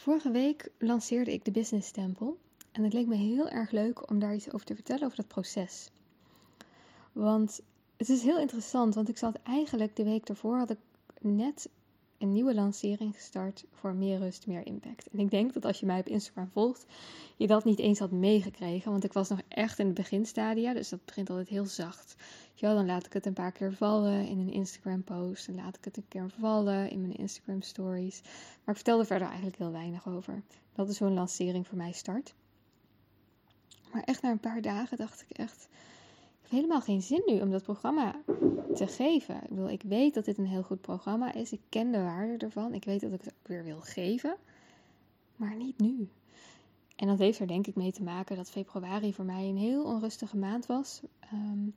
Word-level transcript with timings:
Vorige 0.00 0.30
week 0.30 0.68
lanceerde 0.78 1.32
ik 1.32 1.44
de 1.44 1.50
Business 1.50 1.88
Stempel. 1.88 2.38
En 2.72 2.82
het 2.84 2.92
leek 2.92 3.06
me 3.06 3.14
heel 3.14 3.48
erg 3.48 3.70
leuk 3.70 4.10
om 4.10 4.18
daar 4.18 4.34
iets 4.34 4.52
over 4.52 4.66
te 4.66 4.74
vertellen, 4.74 5.04
over 5.04 5.16
dat 5.16 5.28
proces. 5.28 5.90
Want 7.12 7.60
het 7.96 8.08
is 8.08 8.22
heel 8.22 8.38
interessant, 8.38 8.94
want 8.94 9.08
ik 9.08 9.18
zat 9.18 9.38
eigenlijk 9.42 9.96
de 9.96 10.04
week 10.04 10.26
daarvoor, 10.26 10.56
had 10.56 10.70
ik 10.70 10.78
net 11.20 11.68
een 12.20 12.32
nieuwe 12.32 12.54
lancering 12.54 13.14
gestart 13.14 13.64
voor 13.70 13.94
meer 13.94 14.18
rust, 14.18 14.46
meer 14.46 14.66
impact. 14.66 15.08
En 15.12 15.18
ik 15.18 15.30
denk 15.30 15.52
dat 15.52 15.64
als 15.64 15.80
je 15.80 15.86
mij 15.86 16.00
op 16.00 16.08
Instagram 16.08 16.50
volgt, 16.52 16.86
je 17.36 17.46
dat 17.46 17.64
niet 17.64 17.78
eens 17.78 17.98
had 17.98 18.10
meegekregen. 18.10 18.90
Want 18.90 19.04
ik 19.04 19.12
was 19.12 19.28
nog 19.28 19.40
echt 19.48 19.78
in 19.78 19.86
het 19.86 19.94
beginstadia, 19.94 20.72
dus 20.74 20.88
dat 20.88 21.04
begint 21.04 21.30
altijd 21.30 21.48
heel 21.48 21.66
zacht. 21.66 22.14
Ja, 22.54 22.74
dan 22.74 22.86
laat 22.86 23.06
ik 23.06 23.12
het 23.12 23.26
een 23.26 23.32
paar 23.32 23.52
keer 23.52 23.72
vallen 23.72 24.26
in 24.26 24.38
een 24.38 24.52
Instagram 24.52 25.04
post. 25.04 25.46
Dan 25.46 25.54
laat 25.54 25.76
ik 25.76 25.84
het 25.84 25.96
een 25.96 26.08
keer 26.08 26.30
vallen 26.38 26.90
in 26.90 27.00
mijn 27.00 27.16
Instagram 27.16 27.62
stories. 27.62 28.20
Maar 28.24 28.74
ik 28.74 28.74
vertelde 28.74 29.04
verder 29.04 29.26
eigenlijk 29.26 29.58
heel 29.58 29.72
weinig 29.72 30.08
over. 30.08 30.42
Dat 30.74 30.88
is 30.88 31.00
een 31.00 31.14
lancering 31.14 31.66
voor 31.66 31.76
mij 31.76 31.92
start. 31.92 32.34
Maar 33.92 34.02
echt 34.02 34.22
na 34.22 34.30
een 34.30 34.40
paar 34.40 34.62
dagen 34.62 34.96
dacht 34.96 35.24
ik 35.28 35.36
echt 35.38 35.68
helemaal 36.50 36.80
geen 36.80 37.02
zin 37.02 37.22
nu 37.26 37.40
om 37.40 37.50
dat 37.50 37.62
programma 37.62 38.20
te 38.74 38.86
geven. 38.86 39.34
Ik, 39.34 39.48
bedoel, 39.48 39.70
ik 39.70 39.82
weet 39.82 40.14
dat 40.14 40.24
dit 40.24 40.38
een 40.38 40.46
heel 40.46 40.62
goed 40.62 40.80
programma 40.80 41.34
is. 41.34 41.52
Ik 41.52 41.60
ken 41.68 41.90
de 41.92 42.02
waarde 42.02 42.36
ervan. 42.36 42.74
Ik 42.74 42.84
weet 42.84 43.00
dat 43.00 43.12
ik 43.12 43.22
het 43.22 43.32
ook 43.38 43.48
weer 43.48 43.64
wil 43.64 43.80
geven. 43.80 44.36
Maar 45.36 45.56
niet 45.56 45.78
nu. 45.78 46.08
En 46.96 47.06
dat 47.06 47.18
heeft 47.18 47.38
er 47.38 47.46
denk 47.46 47.66
ik 47.66 47.74
mee 47.74 47.92
te 47.92 48.02
maken 48.02 48.36
dat 48.36 48.50
februari 48.50 49.14
voor 49.14 49.24
mij 49.24 49.48
een 49.48 49.56
heel 49.56 49.84
onrustige 49.84 50.36
maand 50.36 50.66
was. 50.66 51.00
Ehm, 51.20 51.68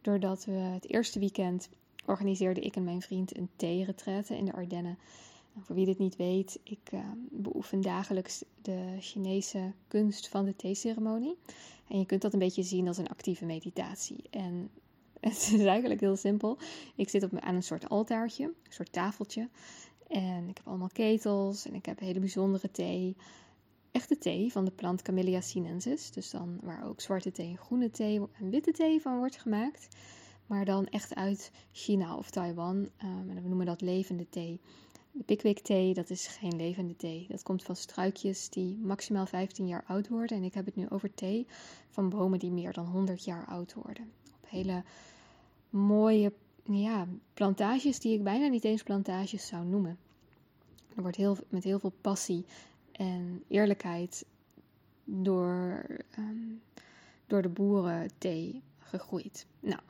doordat 0.00 0.44
we 0.44 0.52
het 0.52 0.88
eerste 0.88 1.18
weekend 1.18 1.68
organiseerde 2.06 2.60
ik 2.60 2.76
en 2.76 2.84
mijn 2.84 3.02
vriend 3.02 3.36
een 3.36 3.48
thee-retraite 3.56 4.36
in 4.36 4.44
de 4.44 4.52
Ardennen. 4.52 4.98
En 5.54 5.62
voor 5.62 5.74
wie 5.74 5.86
dit 5.86 5.98
niet 5.98 6.16
weet, 6.16 6.60
ik 6.62 6.92
uh, 6.94 7.00
beoefen 7.30 7.80
dagelijks 7.80 8.44
de 8.62 8.96
Chinese 9.00 9.72
kunst 9.88 10.28
van 10.28 10.44
de 10.44 10.56
theeceremonie. 10.56 11.36
En 11.88 11.98
je 11.98 12.06
kunt 12.06 12.22
dat 12.22 12.32
een 12.32 12.38
beetje 12.38 12.62
zien 12.62 12.88
als 12.88 12.98
een 12.98 13.08
actieve 13.08 13.44
meditatie. 13.44 14.24
En 14.30 14.70
het 15.20 15.50
is 15.52 15.64
eigenlijk 15.64 16.00
heel 16.00 16.16
simpel. 16.16 16.58
Ik 16.94 17.08
zit 17.08 17.22
op, 17.22 17.38
aan 17.38 17.54
een 17.54 17.62
soort 17.62 17.88
altaartje, 17.88 18.44
een 18.44 18.72
soort 18.72 18.92
tafeltje. 18.92 19.48
En 20.08 20.48
ik 20.48 20.56
heb 20.56 20.66
allemaal 20.66 20.90
ketels 20.92 21.66
en 21.66 21.74
ik 21.74 21.86
heb 21.86 21.98
hele 21.98 22.20
bijzondere 22.20 22.70
thee. 22.70 23.16
Echte 23.90 24.18
thee 24.18 24.52
van 24.52 24.64
de 24.64 24.70
plant 24.70 25.02
Camellia 25.02 25.40
sinensis. 25.40 26.10
Dus 26.10 26.30
dan 26.30 26.58
waar 26.62 26.86
ook 26.86 27.00
zwarte 27.00 27.32
thee, 27.32 27.56
groene 27.56 27.90
thee 27.90 28.20
en 28.32 28.50
witte 28.50 28.72
thee 28.72 29.00
van 29.00 29.18
wordt 29.18 29.40
gemaakt. 29.40 29.88
Maar 30.46 30.64
dan 30.64 30.86
echt 30.86 31.14
uit 31.14 31.50
China 31.72 32.16
of 32.16 32.30
Taiwan. 32.30 32.88
En 32.96 33.34
we 33.34 33.48
noemen 33.48 33.66
dat 33.66 33.80
levende 33.80 34.28
thee. 34.28 34.60
De 35.16 35.22
Pickwick 35.24 35.58
thee, 35.58 35.94
dat 35.94 36.10
is 36.10 36.26
geen 36.26 36.56
levende 36.56 36.96
thee. 36.96 37.26
Dat 37.28 37.42
komt 37.42 37.62
van 37.62 37.76
struikjes 37.76 38.48
die 38.48 38.76
maximaal 38.76 39.26
15 39.26 39.66
jaar 39.66 39.84
oud 39.86 40.08
worden. 40.08 40.36
En 40.36 40.42
ik 40.42 40.54
heb 40.54 40.64
het 40.64 40.76
nu 40.76 40.88
over 40.88 41.14
thee 41.14 41.46
van 41.90 42.08
bomen 42.08 42.38
die 42.38 42.50
meer 42.50 42.72
dan 42.72 42.86
100 42.86 43.24
jaar 43.24 43.46
oud 43.46 43.74
worden. 43.74 44.12
Op 44.42 44.48
hele 44.48 44.82
mooie 45.70 46.32
ja, 46.64 47.06
plantages 47.34 47.98
die 47.98 48.14
ik 48.14 48.24
bijna 48.24 48.46
niet 48.46 48.64
eens 48.64 48.82
plantages 48.82 49.46
zou 49.46 49.64
noemen. 49.64 49.98
Er 50.94 51.02
wordt 51.02 51.16
heel, 51.16 51.36
met 51.48 51.64
heel 51.64 51.78
veel 51.78 51.92
passie 52.00 52.44
en 52.92 53.44
eerlijkheid 53.48 54.24
door, 55.04 55.86
um, 56.18 56.62
door 57.26 57.42
de 57.42 57.48
boeren 57.48 58.10
thee 58.18 58.62
gegroeid. 58.78 59.46
Nou, 59.60 59.80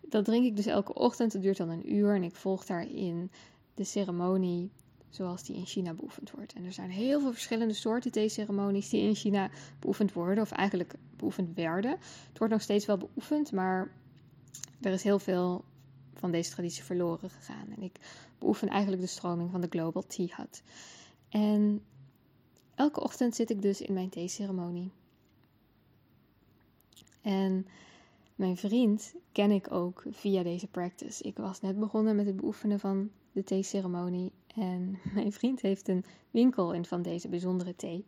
dat 0.00 0.24
drink 0.24 0.44
ik 0.44 0.56
dus 0.56 0.66
elke 0.66 0.94
ochtend. 0.94 1.32
Het 1.32 1.42
duurt 1.42 1.56
dan 1.56 1.68
een 1.68 1.94
uur 1.94 2.14
en 2.14 2.22
ik 2.22 2.34
volg 2.34 2.64
daarin 2.64 3.30
de 3.76 3.84
ceremonie 3.84 4.70
zoals 5.08 5.42
die 5.42 5.56
in 5.56 5.66
China 5.66 5.94
beoefend 5.94 6.30
wordt. 6.30 6.52
En 6.52 6.64
er 6.64 6.72
zijn 6.72 6.90
heel 6.90 7.20
veel 7.20 7.32
verschillende 7.32 7.74
soorten 7.74 8.12
theeceremonies 8.12 8.88
die 8.88 9.00
in 9.00 9.14
China 9.14 9.50
beoefend 9.78 10.12
worden, 10.12 10.42
of 10.42 10.50
eigenlijk 10.50 10.94
beoefend 11.16 11.54
werden. 11.54 11.90
Het 12.28 12.38
wordt 12.38 12.52
nog 12.52 12.62
steeds 12.62 12.86
wel 12.86 12.96
beoefend, 12.96 13.52
maar 13.52 13.90
er 14.80 14.92
is 14.92 15.02
heel 15.02 15.18
veel 15.18 15.64
van 16.14 16.30
deze 16.30 16.50
traditie 16.50 16.84
verloren 16.84 17.30
gegaan. 17.30 17.66
En 17.76 17.82
ik 17.82 17.96
beoefen 18.38 18.68
eigenlijk 18.68 19.02
de 19.02 19.08
stroming 19.08 19.50
van 19.50 19.60
de 19.60 19.66
Global 19.70 20.06
Tea 20.06 20.28
Hut. 20.30 20.62
En 21.28 21.82
elke 22.74 23.02
ochtend 23.02 23.34
zit 23.34 23.50
ik 23.50 23.62
dus 23.62 23.80
in 23.80 23.94
mijn 23.94 24.08
theeceremonie. 24.08 24.90
En 27.20 27.66
mijn 28.36 28.56
vriend 28.56 29.14
ken 29.32 29.50
ik 29.50 29.72
ook 29.72 30.04
via 30.10 30.42
deze 30.42 30.66
practice. 30.66 31.22
Ik 31.22 31.36
was 31.36 31.60
net 31.60 31.78
begonnen 31.78 32.16
met 32.16 32.26
het 32.26 32.36
beoefenen 32.36 32.80
van 32.80 33.10
de 33.32 33.44
theeceremonie. 33.44 34.32
En 34.54 34.98
mijn 35.14 35.32
vriend 35.32 35.60
heeft 35.60 35.88
een 35.88 36.04
winkel 36.30 36.72
in 36.72 36.84
van 36.84 37.02
deze 37.02 37.28
bijzondere 37.28 37.76
thee. 37.76 38.04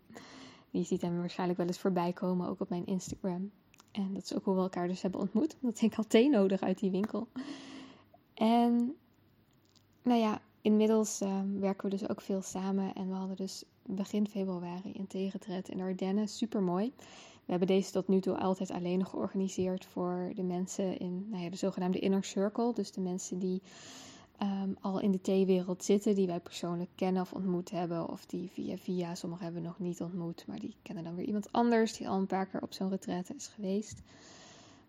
Die 0.71 0.85
ziet 0.85 1.03
hem 1.03 1.19
waarschijnlijk 1.19 1.59
wel 1.59 1.69
eens 1.69 1.79
voorbij 1.79 2.13
komen, 2.13 2.49
ook 2.49 2.61
op 2.61 2.69
mijn 2.69 2.87
Instagram. 2.87 3.51
En 3.91 4.15
dat 4.15 4.23
is 4.23 4.35
ook 4.35 4.45
hoe 4.45 4.55
we 4.55 4.61
elkaar 4.61 4.89
dus 4.89 5.03
hebben 5.03 5.21
ontmoet. 5.21 5.57
Omdat 5.61 5.81
ik 5.81 5.95
had 5.95 6.11
thee 6.11 6.29
nodig 6.29 6.61
uit 6.61 6.79
die 6.79 6.91
winkel. 6.91 7.29
En 8.35 8.95
nou 10.03 10.21
ja, 10.21 10.41
inmiddels 10.61 11.21
ehm, 11.21 11.59
werken 11.59 11.85
we 11.91 11.97
dus 11.97 12.09
ook 12.09 12.21
veel 12.21 12.43
samen. 12.43 12.95
En 12.95 13.09
we 13.09 13.15
hadden 13.15 13.37
dus 13.37 13.65
begin 13.83 14.29
februari 14.29 14.93
een 14.95 15.07
theeretret 15.07 15.69
in 15.69 15.97
de. 15.97 16.27
Super 16.27 16.63
mooi. 16.63 16.93
We 17.49 17.55
hebben 17.55 17.77
deze 17.77 17.93
tot 17.93 18.09
nu 18.09 18.21
toe 18.21 18.37
altijd 18.37 18.71
alleen 18.71 19.07
georganiseerd 19.07 19.85
voor 19.85 20.33
de 20.35 20.43
mensen 20.43 20.99
in 20.99 21.27
nou 21.31 21.43
ja, 21.43 21.51
de 21.51 21.57
zogenaamde 21.57 21.99
inner 21.99 22.25
circle. 22.25 22.73
Dus 22.75 22.93
de 22.93 23.01
mensen 23.01 23.39
die 23.39 23.63
um, 24.43 24.77
al 24.81 25.01
in 25.01 25.11
de 25.11 25.21
theewereld 25.21 25.85
zitten, 25.85 26.15
die 26.15 26.27
wij 26.27 26.41
persoonlijk 26.41 26.91
kennen 26.95 27.23
of 27.23 27.33
ontmoet 27.33 27.71
hebben, 27.71 28.09
of 28.09 28.27
die 28.27 28.51
via 28.51 28.77
via, 28.77 29.15
sommigen 29.15 29.45
hebben 29.45 29.63
we 29.63 29.69
nog 29.69 29.79
niet 29.79 30.01
ontmoet, 30.01 30.45
maar 30.47 30.59
die 30.59 30.77
kennen 30.83 31.05
dan 31.05 31.15
weer 31.15 31.27
iemand 31.27 31.53
anders 31.53 31.97
die 31.97 32.09
al 32.09 32.19
een 32.19 32.27
paar 32.27 32.47
keer 32.47 32.63
op 32.63 32.73
zo'n 32.73 32.91
retraite 32.91 33.35
is 33.35 33.47
geweest. 33.47 34.03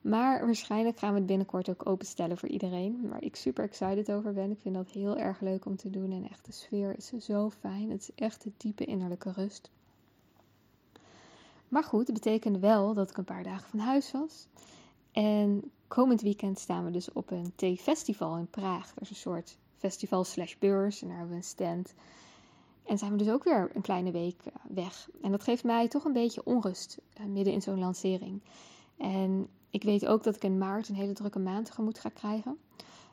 Maar 0.01 0.45
waarschijnlijk 0.45 0.97
gaan 0.99 1.11
we 1.11 1.17
het 1.17 1.27
binnenkort 1.27 1.69
ook 1.69 1.89
openstellen 1.89 2.37
voor 2.37 2.49
iedereen. 2.49 3.07
Waar 3.09 3.23
ik 3.23 3.35
super 3.35 3.63
excited 3.63 4.11
over 4.11 4.33
ben. 4.33 4.51
Ik 4.51 4.59
vind 4.59 4.75
dat 4.75 4.89
heel 4.89 5.17
erg 5.17 5.41
leuk 5.41 5.65
om 5.65 5.75
te 5.75 5.89
doen. 5.89 6.11
En 6.11 6.29
echt, 6.29 6.45
de 6.45 6.51
sfeer 6.51 6.97
is 6.97 7.07
zo 7.07 7.49
fijn. 7.49 7.89
Het 7.89 8.01
is 8.01 8.11
echt 8.15 8.43
de 8.43 8.51
diepe 8.57 8.85
innerlijke 8.85 9.31
rust. 9.31 9.71
Maar 11.69 11.83
goed, 11.83 12.07
het 12.07 12.15
betekende 12.15 12.59
wel 12.59 12.93
dat 12.93 13.09
ik 13.09 13.17
een 13.17 13.23
paar 13.23 13.43
dagen 13.43 13.69
van 13.69 13.79
huis 13.79 14.11
was. 14.11 14.47
En 15.11 15.71
komend 15.87 16.21
weekend 16.21 16.59
staan 16.59 16.85
we 16.85 16.91
dus 16.91 17.11
op 17.11 17.31
een 17.31 17.51
theefestival 17.55 18.37
in 18.37 18.49
Praag. 18.49 18.93
Dat 18.93 19.03
is 19.03 19.09
een 19.09 19.15
soort 19.15 19.57
festival 19.77 20.23
slash 20.23 20.55
beurs 20.59 21.01
en 21.01 21.07
daar 21.07 21.17
hebben 21.17 21.35
we 21.35 21.41
een 21.41 21.47
stand. 21.47 21.93
En 22.83 22.97
zijn 22.97 23.11
we 23.11 23.17
dus 23.17 23.29
ook 23.29 23.43
weer 23.43 23.71
een 23.73 23.81
kleine 23.81 24.11
week 24.11 24.41
eh, 24.45 24.53
weg. 24.67 25.09
En 25.21 25.31
dat 25.31 25.43
geeft 25.43 25.63
mij 25.63 25.87
toch 25.87 26.05
een 26.05 26.13
beetje 26.13 26.45
onrust 26.45 26.97
eh, 27.13 27.25
midden 27.25 27.53
in 27.53 27.61
zo'n 27.61 27.79
lancering. 27.79 28.41
En 28.97 29.47
ik 29.69 29.83
weet 29.83 30.05
ook 30.05 30.23
dat 30.23 30.35
ik 30.35 30.43
in 30.43 30.57
maart 30.57 30.89
een 30.89 30.95
hele 30.95 31.13
drukke 31.13 31.39
maand 31.39 31.65
tegemoet 31.65 31.99
ga 31.99 32.09
krijgen. 32.09 32.57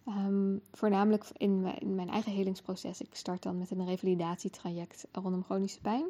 Um, 0.08 0.60
voornamelijk 0.72 1.24
in 1.36 1.60
mijn, 1.60 1.78
in 1.78 1.94
mijn, 1.94 2.08
eigen 2.08 2.32
helingsproces. 2.32 3.00
Ik 3.00 3.14
start 3.14 3.42
dan 3.42 3.58
met 3.58 3.70
een 3.70 3.86
revalidatietraject 3.86 5.06
rondom 5.12 5.44
chronische 5.44 5.80
pijn. 5.80 6.04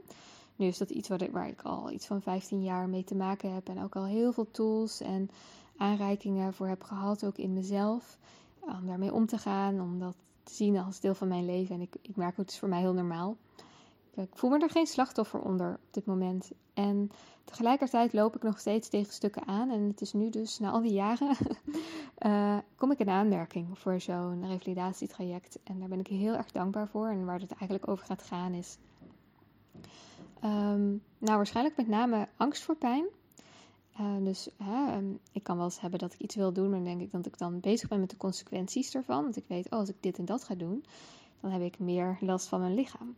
Nu 0.56 0.67
is 0.67 0.78
dat 0.78 0.91
iets 0.91 1.09
waar 1.09 1.22
ik, 1.22 1.31
waar 1.31 1.49
ik 1.49 1.62
al 1.62 1.91
iets 1.91 2.06
van 2.06 2.22
15 2.22 2.62
jaar 2.62 2.89
mee 2.89 3.05
te 3.05 3.15
maken 3.15 3.55
heb. 3.55 3.69
En 3.69 3.83
ook 3.83 3.97
al 3.97 4.05
heel 4.05 4.33
veel 4.33 4.50
tools 4.50 5.00
en 5.00 5.31
aanreikingen 5.77 6.55
voor 6.55 6.67
heb 6.67 6.83
gehad, 6.83 7.25
ook 7.25 7.39
in 7.39 7.53
mezelf. 7.53 8.19
Om 8.61 8.87
daarmee 8.87 9.12
om 9.12 9.27
te 9.27 9.39
gaan, 9.39 9.81
om 9.81 9.99
dat 9.99 10.15
te 10.43 10.55
zien 10.55 10.78
als 10.78 11.00
deel 11.00 11.15
van 11.15 11.28
mijn 11.28 11.45
leven. 11.45 11.75
En 11.75 11.81
ik, 11.81 11.97
ik 12.03 12.16
merk 12.16 12.37
het 12.37 12.50
is 12.50 12.59
voor 12.59 12.69
mij 12.69 12.81
heel 12.81 12.93
normaal. 12.93 13.37
Ik 14.15 14.28
voel 14.33 14.50
me 14.50 14.59
er 14.59 14.71
geen 14.71 14.87
slachtoffer 14.87 15.41
onder 15.41 15.72
op 15.72 15.95
dit 15.95 16.06
moment. 16.06 16.50
En 16.75 17.11
tegelijkertijd 17.45 18.12
loop 18.12 18.37
ik 18.37 18.43
nog 18.43 18.59
steeds 18.59 18.89
tegen 18.89 19.12
stukken 19.12 19.47
aan. 19.47 19.71
En 19.71 19.83
het 19.83 20.00
is 20.00 20.12
nu 20.12 20.31
dus, 20.31 20.59
na 20.59 20.71
al 20.71 20.83
die 20.83 20.93
jaren, 20.93 21.37
uh, 22.27 22.59
kom 22.78 22.91
ik 22.91 22.99
in 22.99 23.09
aanmerking 23.09 23.78
voor 23.78 24.00
zo'n 24.00 24.47
revalidatietraject. 24.47 25.59
En 25.65 25.78
daar 25.78 25.89
ben 25.89 26.00
ik 26.00 26.06
heel 26.06 26.34
erg 26.34 26.53
dankbaar 26.53 26.89
voor. 26.89 27.09
En 27.09 27.25
waar 27.25 27.41
het 27.41 27.53
eigenlijk 27.53 27.89
over 27.89 28.06
gaat 28.06 28.22
gaan 28.22 28.53
is... 28.53 28.78
Um, 30.47 31.03
nou, 31.19 31.37
waarschijnlijk 31.37 31.77
met 31.77 31.89
name 31.89 32.28
angst 32.37 32.63
voor 32.63 32.77
pijn. 32.77 33.07
Uh, 34.01 34.25
dus 34.25 34.48
um, 34.95 35.19
ik 35.33 35.43
kan 35.43 35.57
wel 35.57 35.65
eens 35.65 35.81
hebben 35.81 35.98
dat 35.98 36.13
ik 36.13 36.21
iets 36.21 36.34
wil 36.34 36.53
doen, 36.53 36.71
maar 36.71 36.78
dan 36.78 36.89
denk 36.89 37.01
ik 37.01 37.13
dat 37.13 37.27
ik 37.27 37.39
dan 37.39 37.60
bezig 37.60 37.89
ben 37.89 38.01
met 38.01 38.10
de 38.10 38.16
consequenties 38.16 38.95
ervan. 38.95 39.22
Want 39.22 39.37
ik 39.37 39.45
weet, 39.47 39.65
oh, 39.71 39.78
als 39.78 39.89
ik 39.89 39.97
dit 40.01 40.19
en 40.19 40.25
dat 40.25 40.45
ga 40.45 40.54
doen, 40.54 40.84
dan 41.41 41.51
heb 41.51 41.63
ik 41.63 41.78
meer 41.78 42.16
last 42.21 42.48
van 42.48 42.60
mijn 42.60 42.75
lichaam. 42.75 43.16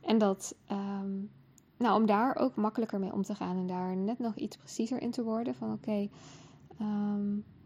En 0.00 0.18
dat, 0.18 0.54
um, 0.70 1.30
nou, 1.76 2.00
om 2.00 2.06
daar 2.06 2.36
ook 2.36 2.56
makkelijker 2.56 2.98
mee 2.98 3.12
om 3.12 3.22
te 3.22 3.34
gaan 3.34 3.56
en 3.56 3.66
daar 3.66 3.96
net 3.96 4.18
nog 4.18 4.36
iets 4.36 4.56
preciezer 4.56 5.00
in 5.00 5.10
te 5.10 5.22
worden. 5.22 5.54
Van 5.54 5.72
oké, 5.72 6.08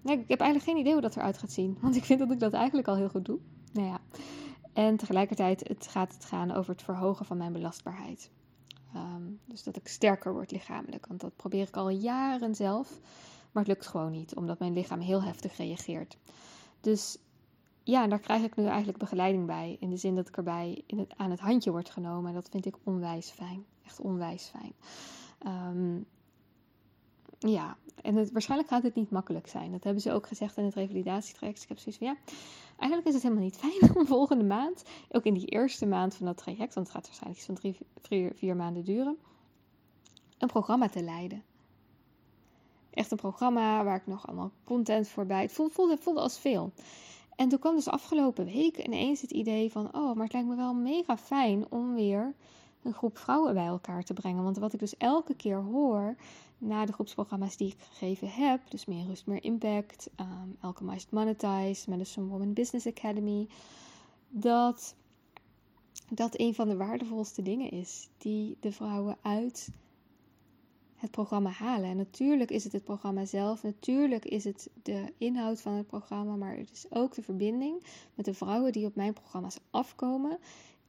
nee, 0.03 0.19
ik 0.19 0.29
heb 0.29 0.41
eigenlijk 0.41 0.71
geen 0.71 0.77
idee 0.77 0.93
hoe 0.93 1.03
dat 1.03 1.17
eruit 1.17 1.39
gaat 1.39 1.53
zien. 1.53 1.79
Want 1.83 1.97
ik 1.97 2.05
vind 2.05 2.19
dat 2.19 2.31
ik 2.31 2.41
dat 2.41 2.53
eigenlijk 2.53 2.89
al 2.89 2.97
heel 2.97 3.09
goed 3.09 3.25
doe. 3.25 3.39
Nou 3.73 3.87
ja. 3.87 4.01
En 4.73 4.97
tegelijkertijd 4.97 5.69
het 5.69 5.87
gaat 5.87 6.13
het 6.13 6.25
gaan 6.25 6.53
over 6.53 6.73
het 6.73 6.83
verhogen 6.83 7.27
van 7.27 7.37
mijn 7.37 7.53
belastbaarheid. 7.53 8.31
Um, 8.97 9.41
dus 9.45 9.63
dat 9.63 9.77
ik 9.77 9.89
sterker 9.89 10.33
word 10.33 10.51
lichamelijk. 10.51 11.07
Want 11.07 11.21
dat 11.21 11.37
probeer 11.37 11.69
ik 11.69 11.77
al 11.77 11.89
jaren 11.89 12.55
zelf. 12.55 13.01
Maar 13.53 13.63
het 13.63 13.73
lukt 13.73 13.87
gewoon 13.87 14.11
niet, 14.11 14.35
omdat 14.35 14.59
mijn 14.59 14.73
lichaam 14.73 15.01
heel 15.01 15.23
heftig 15.23 15.57
reageert. 15.57 16.17
Dus 16.81 17.19
ja, 17.83 18.07
daar 18.07 18.19
krijg 18.19 18.43
ik 18.43 18.57
nu 18.57 18.67
eigenlijk 18.67 18.99
begeleiding 18.99 19.47
bij. 19.47 19.77
In 19.81 19.91
de 19.91 19.97
zin 19.97 20.15
dat 20.15 20.29
ik 20.29 20.37
erbij 20.37 20.83
in 20.87 20.99
het, 20.99 21.17
aan 21.17 21.31
het 21.31 21.41
handje 21.41 21.71
word 21.71 21.91
genomen. 21.91 22.29
En 22.29 22.35
dat 22.35 22.49
vind 22.49 22.67
ik 22.67 22.77
onwijs 22.85 23.31
fijn. 23.31 23.65
Echt 23.85 24.01
onwijs 24.01 24.45
fijn. 24.45 24.73
Ehm, 25.39 26.01
ja, 27.49 27.77
en 28.03 28.15
het, 28.15 28.33
waarschijnlijk 28.33 28.71
gaat 28.71 28.83
het 28.83 28.95
niet 28.95 29.11
makkelijk 29.11 29.47
zijn. 29.47 29.73
Dat 29.73 29.85
hebben 29.85 30.03
ze 30.03 30.13
ook 30.13 30.27
gezegd 30.27 30.57
in 30.57 30.65
het 30.65 30.75
revalidatietraject. 30.75 31.55
Dus 31.55 31.63
ik 31.63 31.69
heb 31.69 31.79
zoiets 31.79 31.99
van 31.99 32.07
ja, 32.07 32.35
eigenlijk 32.77 33.09
is 33.09 33.15
het 33.15 33.23
helemaal 33.23 33.45
niet 33.45 33.57
fijn 33.65 33.97
om 33.97 34.07
volgende 34.07 34.45
maand, 34.45 34.85
ook 35.11 35.25
in 35.25 35.35
die 35.35 35.47
eerste 35.47 35.87
maand 35.87 36.15
van 36.15 36.27
dat 36.27 36.37
traject, 36.37 36.75
want 36.75 36.87
het 36.87 36.97
gaat 36.97 37.07
waarschijnlijk 37.07 37.43
zo'n 37.43 37.55
drie, 38.01 38.33
vier, 38.35 38.57
maanden 38.57 38.85
duren, 38.85 39.17
een 40.39 40.49
programma 40.49 40.89
te 40.89 41.03
leiden. 41.03 41.43
Echt 42.91 43.11
een 43.11 43.17
programma 43.17 43.85
waar 43.85 43.97
ik 43.97 44.07
nog 44.07 44.27
allemaal 44.27 44.51
content 44.65 45.09
voorbij. 45.09 45.43
Het 45.43 45.53
voelde, 45.53 45.73
voelde, 45.73 45.97
voelde 45.97 46.21
als 46.21 46.39
veel. 46.39 46.73
En 47.37 47.49
toen 47.49 47.59
kwam 47.59 47.75
dus 47.75 47.89
afgelopen 47.89 48.45
week 48.45 48.85
ineens 48.87 49.21
het 49.21 49.31
idee 49.31 49.71
van: 49.71 49.95
oh, 49.95 50.15
maar 50.15 50.25
het 50.25 50.33
lijkt 50.33 50.49
me 50.49 50.57
wel 50.57 50.75
mega 50.75 51.17
fijn 51.17 51.71
om 51.71 51.95
weer 51.95 52.35
een 52.83 52.95
groep 52.95 53.19
vrouwen 53.19 53.55
bij 53.55 53.67
elkaar 53.67 54.03
te 54.05 54.13
brengen. 54.13 54.43
Want 54.43 54.57
wat 54.57 54.73
ik 54.73 54.79
dus 54.79 54.97
elke 54.97 55.35
keer 55.35 55.63
hoor 55.63 56.17
na 56.59 56.87
de 56.87 56.93
groepsprogramma's 56.93 57.57
die 57.57 57.69
ik 57.69 57.77
gegeven 57.79 58.29
heb, 58.29 58.61
dus 58.71 58.85
meer 58.85 59.07
rust, 59.07 59.27
meer 59.27 59.45
impact, 59.45 60.11
um, 60.21 60.57
Alchemized 60.61 61.11
Monetized, 61.11 61.87
Madison 61.87 62.29
Woman 62.29 62.53
Business 62.53 62.87
Academy, 62.87 63.49
dat 64.29 64.95
dat 66.09 66.39
een 66.39 66.55
van 66.55 66.69
de 66.69 66.77
waardevolste 66.77 67.43
dingen 67.43 67.71
is 67.71 68.09
die 68.19 68.57
de 68.61 68.73
vrouwen 68.73 69.17
uit 69.23 69.71
het 70.95 71.11
programma 71.11 71.51
halen. 71.51 71.91
En 71.91 71.97
natuurlijk 71.97 72.51
is 72.51 72.65
het 72.65 72.73
het 72.73 72.85
programma 72.85 73.25
zelf, 73.25 73.63
natuurlijk 73.63 74.25
is 74.25 74.45
het 74.45 74.71
de 74.83 75.13
inhoud 75.19 75.61
van 75.61 75.73
het 75.73 75.87
programma, 75.87 76.37
maar 76.37 76.57
het 76.57 76.71
is 76.73 76.87
ook 76.91 77.15
de 77.15 77.23
verbinding 77.23 77.83
met 78.15 78.25
de 78.25 78.35
vrouwen 78.35 78.73
die 78.73 78.87
op 78.87 78.95
mijn 78.95 79.13
programma's 79.13 79.59
afkomen, 79.71 80.39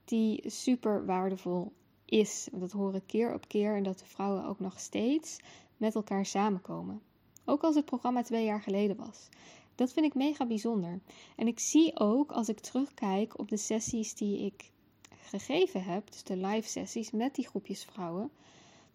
die 0.06 0.50
super 0.50 1.06
waardevol 1.06 1.72
is. 2.20 2.48
Dat 2.52 2.72
horen 2.72 3.06
keer 3.06 3.34
op 3.34 3.48
keer 3.48 3.76
en 3.76 3.84
dat 3.84 4.00
de 4.00 4.06
vrouwen 4.06 4.46
ook 4.46 4.60
nog 4.60 4.80
steeds 4.80 5.38
met 5.78 5.96
elkaar 5.96 6.26
samenkomen. 6.26 7.02
Ook 7.46 7.64
als 7.64 7.76
het 7.76 7.86
programma 7.86 8.22
twee 8.22 8.46
jaar 8.46 8.62
geleden 8.62 8.96
was. 8.96 9.30
Dat 9.76 9.94
vind 9.94 10.06
ik 10.06 10.14
mega 10.14 10.46
bijzonder. 10.46 11.00
En 11.36 11.48
ik 11.48 11.60
zie 11.60 12.00
ook 12.00 12.32
als 12.32 12.50
ik 12.50 12.60
terugkijk 12.60 13.40
op 13.40 13.50
de 13.50 13.58
sessies 13.58 14.14
die 14.14 14.46
ik 14.46 14.72
gegeven 15.10 15.84
heb, 15.84 16.12
dus 16.12 16.24
de 16.24 16.38
live 16.38 16.70
sessies 16.70 17.12
met 17.12 17.36
die 17.36 17.48
groepjes 17.48 17.84
vrouwen. 17.84 18.32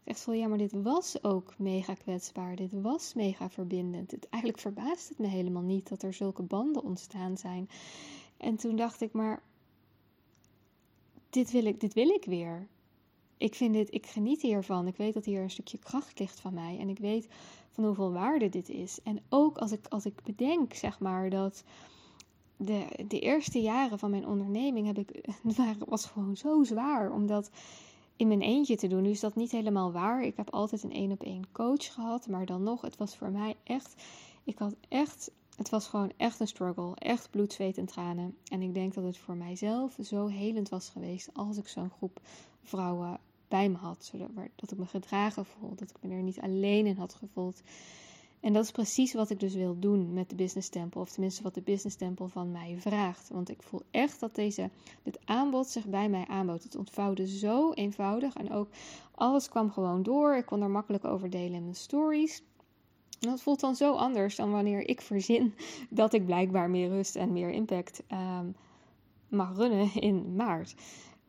Echt 0.05 0.21
van 0.21 0.38
ja, 0.38 0.49
maar 0.49 0.59
dit 0.59 0.73
was 0.73 1.23
ook 1.23 1.59
mega 1.59 1.94
kwetsbaar. 1.94 2.56
Dit 2.56 2.73
was 2.73 3.14
mega 3.14 3.50
verbindend. 3.50 4.11
Het, 4.11 4.29
eigenlijk 4.29 4.62
verbaast 4.62 5.09
het 5.09 5.19
me 5.19 5.26
helemaal 5.26 5.62
niet 5.62 5.88
dat 5.88 6.03
er 6.03 6.14
zulke 6.14 6.43
banden 6.43 6.82
ontstaan 6.82 7.37
zijn. 7.37 7.69
En 8.37 8.56
toen 8.56 8.76
dacht 8.76 9.00
ik, 9.00 9.12
maar 9.12 9.43
dit 11.31 11.50
wil 11.50 11.64
ik, 11.64 11.81
dit 11.81 11.94
wil 11.94 12.09
ik 12.09 12.25
weer 12.25 12.67
ik 13.38 13.55
vind 13.55 13.75
dit, 13.75 13.94
ik 13.94 14.06
geniet 14.06 14.43
hiervan. 14.43 14.87
Ik 14.87 14.96
weet 14.96 15.14
dat 15.14 15.25
hier 15.25 15.43
een 15.43 15.50
stukje 15.50 15.79
kracht 15.79 16.19
ligt 16.19 16.40
van 16.40 16.55
mij. 16.55 16.79
En 16.79 16.88
ik 16.88 16.99
weet 16.99 17.29
van 17.70 17.85
hoeveel 17.85 18.12
waarde 18.12 18.49
dit 18.49 18.69
is. 18.69 18.99
En 19.02 19.20
ook 19.29 19.58
als 19.58 19.73
ik, 19.73 19.87
als 19.88 20.06
ik 20.06 20.23
bedenk, 20.25 20.75
zeg 20.75 21.00
maar, 21.00 21.31
dat 21.31 21.64
de, 22.56 22.87
de 23.08 23.20
eerste 23.20 23.61
jaren 23.61 23.99
van 23.99 24.11
mijn 24.11 24.26
onderneming 24.26 24.87
heb 24.87 24.99
ik, 24.99 25.31
was 25.88 26.06
gewoon 26.06 26.37
zo 26.37 26.64
zwaar. 26.64 27.12
Omdat 27.12 27.50
in 28.17 28.29
mijn 28.29 28.43
eentje 28.43 28.76
te 28.76 28.87
doen. 28.87 29.02
Nu 29.02 29.11
is 29.11 29.20
dat 29.20 29.35
niet 29.35 29.50
helemaal 29.50 29.93
waar. 29.93 30.23
Ik 30.23 30.37
heb 30.37 30.50
altijd 30.50 30.82
een 30.82 30.93
één 30.93 31.12
op 31.12 31.23
één 31.23 31.52
coach 31.52 31.93
gehad. 31.93 32.26
Maar 32.26 32.46
dan 32.46 32.62
nog, 32.62 32.81
het 32.81 32.96
was 32.96 33.17
voor 33.17 33.31
mij 33.31 33.56
echt. 33.64 33.94
Ik 34.44 34.58
had 34.58 34.75
echt. 34.88 35.31
Het 35.56 35.69
was 35.69 35.88
gewoon 35.88 36.12
echt 36.17 36.40
een 36.40 36.46
struggle. 36.46 36.94
Echt 36.94 37.31
bloed, 37.31 37.52
zweet 37.52 37.79
en 37.79 37.87
tranen. 37.87 38.37
En 38.50 38.62
ik 38.62 38.75
denk 38.75 38.94
dat 38.94 39.05
het 39.05 39.19
voor 39.19 39.37
mijzelf 39.37 39.96
zo 40.02 40.26
helend 40.26 40.69
was 40.69 40.88
geweest 40.88 41.31
als 41.32 41.56
ik 41.56 41.69
zo'n 41.69 41.90
groep 41.90 42.20
vrouwen 42.62 43.20
bij 43.49 43.69
me 43.69 43.77
had. 43.77 44.12
Dat 44.55 44.71
ik 44.71 44.79
me 44.79 44.87
gedragen 44.87 45.45
voel. 45.45 45.75
Dat 45.75 45.91
ik 45.91 45.97
me 46.00 46.15
er 46.15 46.23
niet 46.23 46.41
alleen 46.41 46.87
in 46.87 46.97
had 46.97 47.15
gevoeld. 47.15 47.62
En 48.41 48.53
dat 48.53 48.65
is 48.65 48.71
precies 48.71 49.12
wat 49.15 49.31
ik 49.31 49.41
dus 49.41 49.55
wil 49.55 49.79
doen 49.79 50.12
met 50.12 50.29
de 50.29 50.35
Business 50.35 50.69
Temple. 50.69 51.00
Of 51.00 51.11
tenminste 51.11 51.43
wat 51.43 51.55
de 51.55 51.62
Business 51.62 51.97
Temple 51.97 52.29
van 52.29 52.53
mij 52.53 52.77
vraagt. 52.79 53.29
Want 53.29 53.50
ik 53.50 53.62
voel 53.62 53.83
echt 53.91 54.21
dat 54.21 54.35
deze, 54.35 54.71
dit 55.03 55.19
aanbod 55.25 55.69
zich 55.69 55.87
bij 55.87 56.09
mij 56.09 56.27
aanbood. 56.27 56.62
Het 56.62 56.77
ontvouwde 56.77 57.27
zo 57.27 57.73
eenvoudig. 57.73 58.35
En 58.35 58.53
ook 58.53 58.69
alles 59.15 59.49
kwam 59.49 59.71
gewoon 59.71 60.03
door. 60.03 60.37
Ik 60.37 60.47
kon 60.47 60.62
er 60.62 60.71
makkelijk 60.71 61.05
over 61.05 61.31
delen 61.31 61.55
in 61.55 61.62
mijn 61.62 61.75
stories. 61.75 62.43
En 63.21 63.29
dat 63.29 63.43
voelt 63.43 63.61
dan 63.61 63.77
zo 63.77 63.95
anders 63.95 64.37
dan 64.37 64.50
wanneer 64.50 64.89
ik 64.89 65.00
verzin 65.00 65.55
dat 65.91 66.12
ik 66.12 66.27
blijkbaar 66.27 66.71
meer 66.71 66.89
rust 66.89 67.17
en 67.17 67.33
meer 67.33 67.50
impact 67.50 68.03
um, 68.12 68.55
mag 69.29 69.56
runnen 69.56 69.95
in 69.95 70.35
maart. 70.35 70.75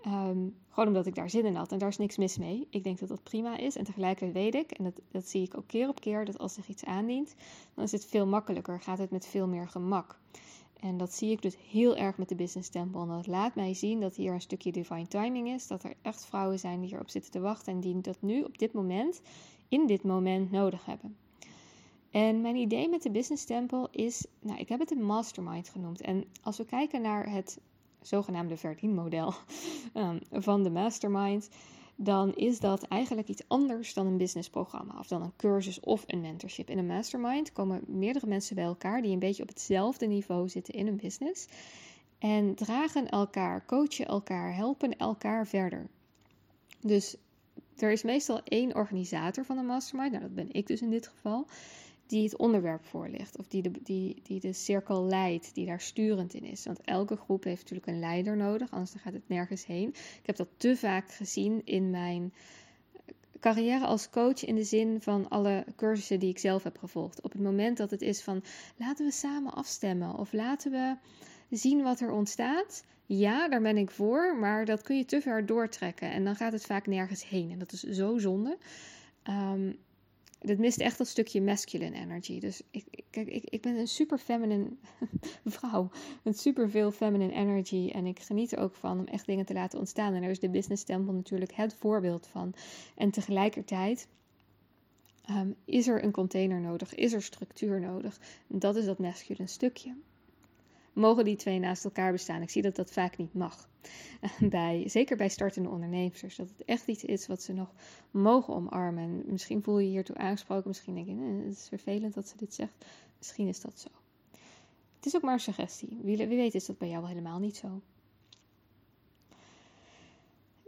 Um, 0.05 0.55
gewoon 0.69 0.87
omdat 0.87 1.05
ik 1.05 1.15
daar 1.15 1.29
zin 1.29 1.45
in 1.45 1.55
had. 1.55 1.71
En 1.71 1.77
daar 1.77 1.89
is 1.89 1.97
niks 1.97 2.17
mis 2.17 2.37
mee. 2.37 2.67
Ik 2.69 2.83
denk 2.83 2.99
dat 2.99 3.09
dat 3.09 3.23
prima 3.23 3.57
is. 3.57 3.75
En 3.75 3.83
tegelijkertijd 3.83 4.33
weet 4.33 4.55
ik, 4.55 4.71
en 4.71 4.93
dat, 5.11 5.27
zie 5.27 5.43
ik 5.43 5.57
ook 5.57 5.67
keer 5.67 5.87
op 5.87 5.99
keer, 5.99 6.25
dat 6.25 6.37
als 6.37 6.53
zich 6.53 6.67
iets 6.67 6.85
aandient, 6.85 7.35
dan 7.73 7.83
is 7.83 7.91
het 7.91 8.05
veel 8.05 8.25
makkelijker. 8.25 8.81
Gaat 8.81 8.97
het 8.97 9.11
met 9.11 9.27
veel 9.27 9.47
meer 9.47 9.67
gemak. 9.67 10.19
En 10.79 10.97
dat 10.97 11.13
zie 11.13 11.31
ik 11.31 11.41
dus 11.41 11.57
heel 11.69 11.95
erg 11.95 12.17
met 12.17 12.29
de 12.29 12.35
business 12.35 12.69
temple. 12.69 13.01
En 13.01 13.07
dat 13.07 13.27
laat 13.27 13.55
mij 13.55 13.73
zien 13.73 13.99
dat 13.99 14.15
hier 14.15 14.33
een 14.33 14.41
stukje 14.41 14.71
divine 14.71 15.07
timing 15.07 15.47
is. 15.47 15.67
Dat 15.67 15.83
er 15.83 15.93
echt 16.01 16.25
vrouwen 16.25 16.59
zijn 16.59 16.79
die 16.79 16.89
hierop 16.89 17.09
zitten 17.09 17.31
te 17.31 17.39
wachten. 17.39 17.73
En 17.73 17.79
die 17.79 18.01
dat 18.01 18.21
nu 18.21 18.43
op 18.43 18.57
dit 18.57 18.73
moment, 18.73 19.21
in 19.67 19.87
dit 19.87 20.03
moment 20.03 20.51
nodig 20.51 20.85
hebben. 20.85 21.17
En 22.11 22.41
mijn 22.41 22.55
idee 22.55 22.89
met 22.89 23.03
de 23.03 23.11
business 23.11 23.45
temple 23.45 23.87
is, 23.91 24.25
nou, 24.39 24.59
ik 24.59 24.69
heb 24.69 24.79
het 24.79 24.91
een 24.91 25.03
mastermind 25.03 25.69
genoemd. 25.69 26.01
En 26.01 26.23
als 26.41 26.57
we 26.57 26.65
kijken 26.65 27.01
naar 27.01 27.31
het 27.31 27.59
zogenaamde 28.01 28.57
verdienmodel 28.57 29.33
um, 29.93 30.19
van 30.47 30.63
de 30.63 30.69
mastermind, 30.69 31.49
dan 31.95 32.35
is 32.35 32.59
dat 32.59 32.83
eigenlijk 32.83 33.27
iets 33.27 33.43
anders 33.47 33.93
dan 33.93 34.07
een 34.07 34.17
businessprogramma 34.17 34.99
of 34.99 35.07
dan 35.07 35.21
een 35.21 35.35
cursus 35.35 35.79
of 35.79 36.03
een 36.07 36.21
mentorship. 36.21 36.69
In 36.69 36.77
een 36.77 36.85
mastermind 36.85 37.51
komen 37.51 37.83
meerdere 37.87 38.27
mensen 38.27 38.55
bij 38.55 38.63
elkaar 38.63 39.01
die 39.01 39.11
een 39.11 39.19
beetje 39.19 39.43
op 39.43 39.49
hetzelfde 39.49 40.05
niveau 40.05 40.49
zitten 40.49 40.73
in 40.73 40.87
een 40.87 40.97
business 40.97 41.47
en 42.19 42.55
dragen 42.55 43.09
elkaar, 43.09 43.65
coachen 43.65 44.05
elkaar, 44.05 44.55
helpen 44.55 44.97
elkaar 44.97 45.47
verder. 45.47 45.87
Dus 46.81 47.17
er 47.77 47.91
is 47.91 48.03
meestal 48.03 48.41
één 48.43 48.75
organisator 48.75 49.45
van 49.45 49.57
een 49.57 49.65
mastermind, 49.65 50.11
nou 50.11 50.23
dat 50.23 50.35
ben 50.35 50.51
ik 50.51 50.67
dus 50.67 50.81
in 50.81 50.89
dit 50.89 51.07
geval 51.07 51.47
die 52.09 52.23
het 52.23 52.37
onderwerp 52.37 52.85
voorligt. 52.85 53.37
Of 53.37 53.47
die 53.47 53.61
de, 53.61 53.71
die, 53.83 54.21
die 54.23 54.39
de 54.39 54.53
cirkel 54.53 55.03
leidt, 55.03 55.53
die 55.53 55.65
daar 55.65 55.81
sturend 55.81 56.33
in 56.33 56.43
is. 56.43 56.65
Want 56.65 56.81
elke 56.81 57.15
groep 57.15 57.43
heeft 57.43 57.61
natuurlijk 57.61 57.87
een 57.87 57.99
leider 57.99 58.37
nodig, 58.37 58.71
anders 58.71 58.93
gaat 58.97 59.13
het 59.13 59.29
nergens 59.29 59.65
heen. 59.65 59.89
Ik 59.89 60.25
heb 60.25 60.35
dat 60.35 60.47
te 60.57 60.77
vaak 60.77 61.11
gezien 61.11 61.61
in 61.65 61.89
mijn 61.89 62.33
carrière 63.39 63.85
als 63.85 64.09
coach 64.09 64.45
in 64.45 64.55
de 64.55 64.63
zin 64.63 65.01
van 65.01 65.29
alle 65.29 65.65
cursussen 65.75 66.19
die 66.19 66.29
ik 66.29 66.39
zelf 66.39 66.63
heb 66.63 66.77
gevolgd. 66.77 67.21
Op 67.21 67.31
het 67.31 67.41
moment 67.41 67.77
dat 67.77 67.91
het 67.91 68.01
is 68.01 68.21
van 68.21 68.43
laten 68.77 69.05
we 69.05 69.11
samen 69.11 69.53
afstemmen 69.53 70.17
of 70.17 70.33
laten 70.33 70.71
we 70.71 70.95
zien 71.49 71.81
wat 71.81 71.99
er 71.99 72.11
ontstaat. 72.11 72.83
Ja, 73.05 73.47
daar 73.47 73.61
ben 73.61 73.77
ik 73.77 73.91
voor, 73.91 74.37
maar 74.37 74.65
dat 74.65 74.81
kun 74.81 74.97
je 74.97 75.05
te 75.05 75.21
ver 75.21 75.45
doortrekken 75.45 76.11
en 76.11 76.23
dan 76.23 76.35
gaat 76.35 76.51
het 76.51 76.65
vaak 76.65 76.87
nergens 76.87 77.29
heen. 77.29 77.51
En 77.51 77.59
dat 77.59 77.71
is 77.71 77.81
zo 77.81 78.17
zonde. 78.17 78.57
Um, 79.29 79.77
dat 80.39 80.57
mist 80.57 80.79
echt 80.79 80.97
dat 80.97 81.07
stukje 81.07 81.41
masculine 81.41 81.95
energy. 81.95 82.39
Dus 82.39 82.61
ik, 82.71 82.85
kijk, 83.09 83.27
ik, 83.27 83.43
ik 83.43 83.61
ben 83.61 83.75
een 83.75 83.87
super 83.87 84.17
feminine 84.17 84.69
vrouw. 85.45 85.89
Met 86.23 86.39
super 86.39 86.69
veel 86.69 86.91
feminine 86.91 87.33
energy. 87.33 87.89
En 87.93 88.05
ik 88.05 88.19
geniet 88.19 88.51
er 88.51 88.59
ook 88.59 88.75
van 88.75 88.99
om 88.99 89.05
echt 89.05 89.25
dingen 89.25 89.45
te 89.45 89.53
laten 89.53 89.79
ontstaan. 89.79 90.13
En 90.13 90.21
daar 90.21 90.29
is 90.29 90.39
de 90.39 90.49
Business 90.49 90.83
Temple 90.83 91.13
natuurlijk 91.13 91.53
het 91.53 91.73
voorbeeld 91.73 92.27
van. 92.27 92.53
En 92.95 93.11
tegelijkertijd 93.11 94.07
um, 95.29 95.55
is 95.65 95.87
er 95.87 96.03
een 96.03 96.11
container 96.11 96.61
nodig. 96.61 96.95
Is 96.95 97.13
er 97.13 97.21
structuur 97.21 97.79
nodig. 97.79 98.19
En 98.47 98.59
dat 98.59 98.75
is 98.75 98.85
dat 98.85 98.99
masculine 98.99 99.49
stukje 99.49 99.95
mogen 100.93 101.23
die 101.23 101.35
twee 101.35 101.59
naast 101.59 101.83
elkaar 101.83 102.11
bestaan. 102.11 102.41
Ik 102.41 102.49
zie 102.49 102.61
dat 102.61 102.75
dat 102.75 102.91
vaak 102.91 103.17
niet 103.17 103.33
mag. 103.33 103.69
Bij, 104.49 104.83
zeker 104.89 105.17
bij 105.17 105.29
startende 105.29 105.69
ondernemers. 105.69 106.35
Dat 106.35 106.49
het 106.49 106.65
echt 106.65 106.87
iets 106.87 107.03
is 107.03 107.27
wat 107.27 107.41
ze 107.41 107.53
nog 107.53 107.73
mogen 108.11 108.53
omarmen. 108.53 109.03
En 109.03 109.23
misschien 109.25 109.63
voel 109.63 109.79
je 109.79 109.85
je 109.85 109.91
hiertoe 109.91 110.17
aangesproken. 110.17 110.67
Misschien 110.67 110.93
denk 110.93 111.07
je, 111.07 111.13
nee, 111.13 111.43
het 111.43 111.57
is 111.57 111.67
vervelend 111.67 112.13
dat 112.13 112.27
ze 112.27 112.37
dit 112.37 112.53
zegt. 112.53 112.85
Misschien 113.17 113.47
is 113.47 113.61
dat 113.61 113.79
zo. 113.79 113.89
Het 114.95 115.05
is 115.05 115.15
ook 115.15 115.21
maar 115.21 115.33
een 115.33 115.39
suggestie. 115.39 115.99
Wie, 116.01 116.17
wie 116.17 116.37
weet 116.37 116.55
is 116.55 116.65
dat 116.65 116.77
bij 116.77 116.89
jou 116.89 117.07
helemaal 117.07 117.39
niet 117.39 117.57
zo. 117.57 117.81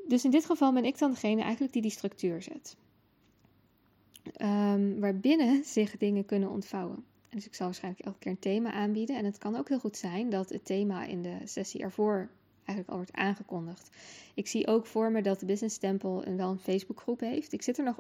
Dus 0.07 0.23
in 0.23 0.31
dit 0.31 0.45
geval 0.45 0.73
ben 0.73 0.85
ik 0.85 0.97
dan 0.97 1.11
degene 1.11 1.41
eigenlijk 1.41 1.73
die 1.73 1.81
die 1.81 1.91
structuur 1.91 2.41
zet. 2.41 2.75
Um, 4.41 4.99
waarbinnen 4.99 5.63
zich 5.63 5.97
dingen 5.97 6.25
kunnen 6.25 6.49
ontvouwen. 6.49 7.05
Dus 7.31 7.45
ik 7.45 7.55
zal 7.55 7.65
waarschijnlijk 7.65 8.05
elke 8.05 8.19
keer 8.19 8.31
een 8.31 8.39
thema 8.39 8.71
aanbieden. 8.71 9.17
En 9.17 9.25
het 9.25 9.37
kan 9.37 9.55
ook 9.55 9.69
heel 9.69 9.79
goed 9.79 9.97
zijn 9.97 10.29
dat 10.29 10.49
het 10.49 10.65
thema 10.65 11.05
in 11.05 11.21
de 11.21 11.37
sessie 11.43 11.81
ervoor 11.81 12.29
eigenlijk 12.65 12.89
al 12.89 12.95
wordt 12.95 13.13
aangekondigd. 13.13 13.89
Ik 14.33 14.47
zie 14.47 14.67
ook 14.67 14.85
voor 14.85 15.11
me 15.11 15.21
dat 15.21 15.39
de 15.39 15.45
Business 15.45 15.77
Temple 15.77 16.25
een, 16.25 16.37
wel 16.37 16.49
een 16.49 16.59
Facebookgroep 16.59 17.19
heeft. 17.19 17.53
Ik 17.53 17.61
zit 17.61 17.77
er 17.77 17.83
nog. 17.83 17.97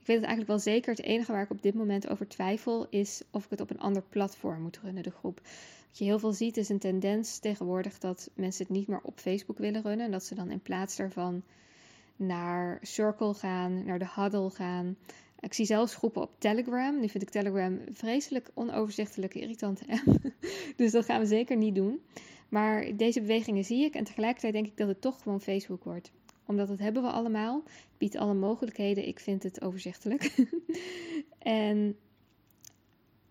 Ik 0.00 0.06
weet 0.06 0.16
het 0.16 0.26
eigenlijk 0.26 0.48
wel 0.48 0.58
zeker. 0.58 0.94
Het 0.94 1.04
enige 1.04 1.32
waar 1.32 1.42
ik 1.42 1.50
op 1.50 1.62
dit 1.62 1.74
moment 1.74 2.08
over 2.08 2.28
twijfel 2.28 2.86
is 2.90 3.22
of 3.30 3.44
ik 3.44 3.50
het 3.50 3.60
op 3.60 3.70
een 3.70 3.80
ander 3.80 4.02
platform 4.08 4.62
moet 4.62 4.78
runnen, 4.78 5.02
de 5.02 5.10
groep. 5.10 5.40
Wat 5.88 5.98
je 5.98 6.04
heel 6.04 6.18
veel 6.18 6.32
ziet 6.32 6.56
is 6.56 6.68
een 6.68 6.78
tendens 6.78 7.38
tegenwoordig 7.38 7.98
dat 7.98 8.30
mensen 8.34 8.66
het 8.66 8.76
niet 8.76 8.88
meer 8.88 9.00
op 9.02 9.18
Facebook 9.18 9.58
willen 9.58 9.82
runnen. 9.82 10.06
En 10.06 10.12
dat 10.12 10.24
ze 10.24 10.34
dan 10.34 10.50
in 10.50 10.60
plaats 10.60 10.96
daarvan 10.96 11.42
naar 12.16 12.78
Circle 12.82 13.34
gaan, 13.34 13.84
naar 13.84 13.98
de 13.98 14.08
Huddle 14.14 14.50
gaan. 14.50 14.96
Ik 15.40 15.54
zie 15.54 15.64
zelfs 15.64 15.94
groepen 15.94 16.22
op 16.22 16.30
Telegram. 16.38 17.00
Nu 17.00 17.08
vind 17.08 17.22
ik 17.22 17.30
Telegram 17.30 17.80
vreselijk 17.92 18.50
onoverzichtelijke, 18.54 19.40
irritante 19.40 19.84
app. 19.88 20.32
dus 20.76 20.92
dat 20.92 21.04
gaan 21.04 21.20
we 21.20 21.26
zeker 21.26 21.56
niet 21.56 21.74
doen. 21.74 22.00
Maar 22.48 22.96
deze 22.96 23.20
bewegingen 23.20 23.64
zie 23.64 23.84
ik 23.84 23.94
en 23.94 24.04
tegelijkertijd 24.04 24.52
denk 24.52 24.66
ik 24.66 24.76
dat 24.76 24.88
het 24.88 25.00
toch 25.00 25.22
gewoon 25.22 25.40
Facebook 25.40 25.84
wordt. 25.84 26.12
Omdat 26.46 26.68
dat 26.68 26.78
hebben 26.78 27.02
we 27.02 27.10
allemaal. 27.10 27.62
Biedt 27.98 28.16
alle 28.16 28.34
mogelijkheden. 28.34 29.08
Ik 29.08 29.20
vind 29.20 29.42
het 29.42 29.62
overzichtelijk. 29.62 30.34
en 31.38 31.96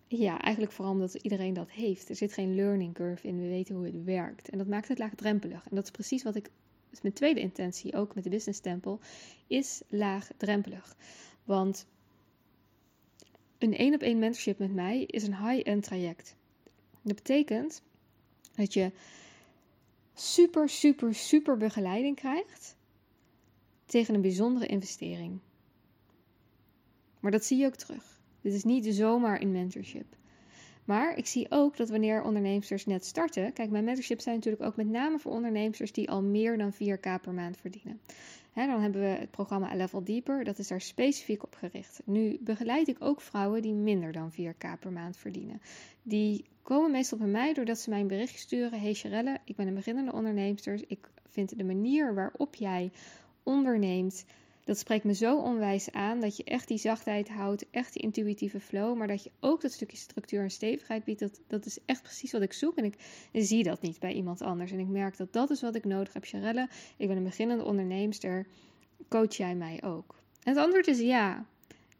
ja, 0.08 0.40
eigenlijk 0.40 0.74
vooral 0.74 0.92
omdat 0.92 1.14
iedereen 1.14 1.54
dat 1.54 1.70
heeft. 1.70 2.08
Er 2.08 2.16
zit 2.16 2.32
geen 2.32 2.54
learning 2.54 2.94
curve 2.94 3.26
in. 3.26 3.40
We 3.40 3.48
weten 3.48 3.74
hoe 3.74 3.84
het 3.84 4.04
werkt. 4.04 4.48
En 4.48 4.58
dat 4.58 4.66
maakt 4.66 4.88
het 4.88 4.98
laagdrempelig. 4.98 5.66
En 5.68 5.76
dat 5.76 5.84
is 5.84 5.90
precies 5.90 6.22
wat 6.22 6.34
ik. 6.34 6.50
Dus 6.90 7.00
mijn 7.00 7.14
tweede 7.14 7.40
intentie, 7.40 7.94
ook 7.94 8.14
met 8.14 8.24
de 8.24 8.30
business 8.30 8.60
tempel, 8.60 9.00
is 9.46 9.82
laagdrempelig. 9.88 10.96
Want 11.44 11.86
een 13.58 13.76
één 13.76 13.94
op 13.94 14.02
één 14.02 14.18
mentorship 14.18 14.58
met 14.58 14.74
mij 14.74 15.02
is 15.02 15.22
een 15.22 15.48
high-end 15.48 15.82
traject. 15.82 16.36
Dat 17.02 17.14
betekent 17.14 17.82
dat 18.54 18.72
je 18.72 18.92
super, 20.14 20.68
super, 20.68 21.14
super 21.14 21.56
begeleiding 21.56 22.16
krijgt 22.16 22.76
tegen 23.86 24.14
een 24.14 24.20
bijzondere 24.20 24.66
investering. 24.66 25.38
Maar 27.20 27.30
dat 27.30 27.44
zie 27.44 27.58
je 27.58 27.66
ook 27.66 27.76
terug. 27.76 28.18
Dit 28.40 28.52
is 28.52 28.64
niet 28.64 28.86
zomaar 28.86 29.40
een 29.40 29.52
mentorship. 29.52 30.16
Maar 30.84 31.16
ik 31.16 31.26
zie 31.26 31.46
ook 31.50 31.76
dat 31.76 31.88
wanneer 31.88 32.22
ondernemers 32.22 32.86
net 32.86 33.04
starten. 33.04 33.52
Kijk, 33.52 33.70
mijn 33.70 33.84
mentorships 33.84 34.22
zijn 34.22 34.34
natuurlijk 34.34 34.62
ook 34.62 34.76
met 34.76 34.88
name 34.88 35.18
voor 35.18 35.32
ondernemers 35.32 35.92
die 35.92 36.10
al 36.10 36.22
meer 36.22 36.58
dan 36.58 36.72
4k 36.74 37.20
per 37.22 37.32
maand 37.32 37.56
verdienen. 37.56 38.00
Dan 38.66 38.80
hebben 38.80 39.00
we 39.00 39.06
het 39.06 39.30
programma 39.30 39.70
A 39.70 39.74
Level 39.74 40.04
Deeper, 40.04 40.44
dat 40.44 40.58
is 40.58 40.68
daar 40.68 40.80
specifiek 40.80 41.42
op 41.42 41.54
gericht. 41.54 42.00
Nu 42.04 42.38
begeleid 42.40 42.88
ik 42.88 42.96
ook 43.00 43.20
vrouwen 43.20 43.62
die 43.62 43.74
minder 43.74 44.12
dan 44.12 44.32
4k 44.32 44.78
per 44.80 44.92
maand 44.92 45.16
verdienen. 45.16 45.60
Die 46.02 46.44
komen 46.62 46.90
meestal 46.90 47.18
bij 47.18 47.26
mij 47.26 47.54
doordat 47.54 47.78
ze 47.78 47.90
mij 47.90 48.00
een 48.00 48.06
berichtje 48.06 48.38
sturen. 48.38 48.80
Hey 48.80 48.94
Sharelle, 48.94 49.38
ik 49.44 49.56
ben 49.56 49.66
een 49.66 49.74
beginnende 49.74 50.12
onderneemster. 50.12 50.84
Ik 50.86 51.10
vind 51.28 51.58
de 51.58 51.64
manier 51.64 52.14
waarop 52.14 52.54
jij 52.54 52.90
onderneemt 53.42 54.24
dat 54.68 54.78
spreekt 54.78 55.04
me 55.04 55.14
zo 55.14 55.38
onwijs 55.38 55.92
aan 55.92 56.20
dat 56.20 56.36
je 56.36 56.44
echt 56.44 56.68
die 56.68 56.78
zachtheid 56.78 57.28
houdt, 57.28 57.70
echt 57.70 57.92
die 57.92 58.02
intuïtieve 58.02 58.60
flow, 58.60 58.96
maar 58.96 59.06
dat 59.06 59.22
je 59.22 59.30
ook 59.40 59.60
dat 59.60 59.72
stukje 59.72 59.96
structuur 59.96 60.42
en 60.42 60.50
stevigheid 60.50 61.04
biedt. 61.04 61.20
Dat, 61.20 61.40
dat 61.46 61.66
is 61.66 61.78
echt 61.86 62.02
precies 62.02 62.32
wat 62.32 62.42
ik 62.42 62.52
zoek 62.52 62.76
en 62.76 62.84
ik 62.84 62.94
zie 63.32 63.62
dat 63.62 63.80
niet 63.80 63.98
bij 63.98 64.12
iemand 64.12 64.42
anders. 64.42 64.72
En 64.72 64.78
ik 64.78 64.86
merk 64.86 65.16
dat 65.16 65.32
dat 65.32 65.50
is 65.50 65.60
wat 65.60 65.74
ik 65.74 65.84
nodig 65.84 66.12
heb. 66.12 66.24
Charelle, 66.24 66.68
ik 66.96 67.08
ben 67.08 67.16
een 67.16 67.24
beginnende 67.24 67.64
onderneemster. 67.64 68.46
Coach 69.08 69.34
jij 69.36 69.54
mij 69.54 69.82
ook? 69.84 70.14
En 70.42 70.54
het 70.54 70.62
antwoord 70.62 70.86
is 70.86 71.00
ja. 71.00 71.46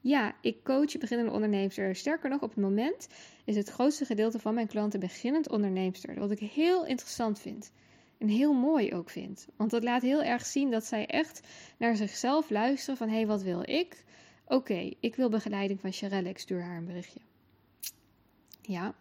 Ja, 0.01 0.35
ik 0.41 0.65
coach 0.65 0.99
beginnende 0.99 1.33
onderneemster. 1.33 1.97
Sterker 1.97 2.31
nog, 2.31 2.43
op 2.43 2.51
het 2.51 2.65
moment 2.65 3.09
is 3.45 3.57
het 3.57 3.69
grootste 3.69 4.05
gedeelte 4.05 4.39
van 4.39 4.55
mijn 4.55 4.67
klanten 4.67 5.01
beginnend 5.01 5.49
onderneemster. 5.49 6.19
Wat 6.19 6.31
ik 6.31 6.39
heel 6.39 6.87
interessant 6.87 7.39
vind. 7.39 7.73
En 8.19 8.29
heel 8.29 8.53
mooi 8.53 8.95
ook 8.95 9.11
vind. 9.11 9.47
Want 9.57 9.71
dat 9.71 9.83
laat 9.83 10.03
heel 10.03 10.23
erg 10.23 10.47
zien 10.47 10.71
dat 10.71 10.85
zij 10.85 11.07
echt 11.07 11.41
naar 11.77 11.97
zichzelf 11.97 12.51
luisteren 12.51 12.97
van... 12.97 13.09
hé, 13.09 13.15
hey, 13.15 13.27
wat 13.27 13.43
wil 13.43 13.63
ik? 13.69 14.05
Oké, 14.47 14.93
ik 15.01 15.15
wil 15.15 15.29
begeleiding 15.29 15.81
van 15.81 15.93
Charelle, 15.93 16.29
ik 16.29 16.39
stuur 16.39 16.63
haar 16.63 16.77
een 16.77 16.85
berichtje. 16.85 17.21
Ja, 18.63 18.95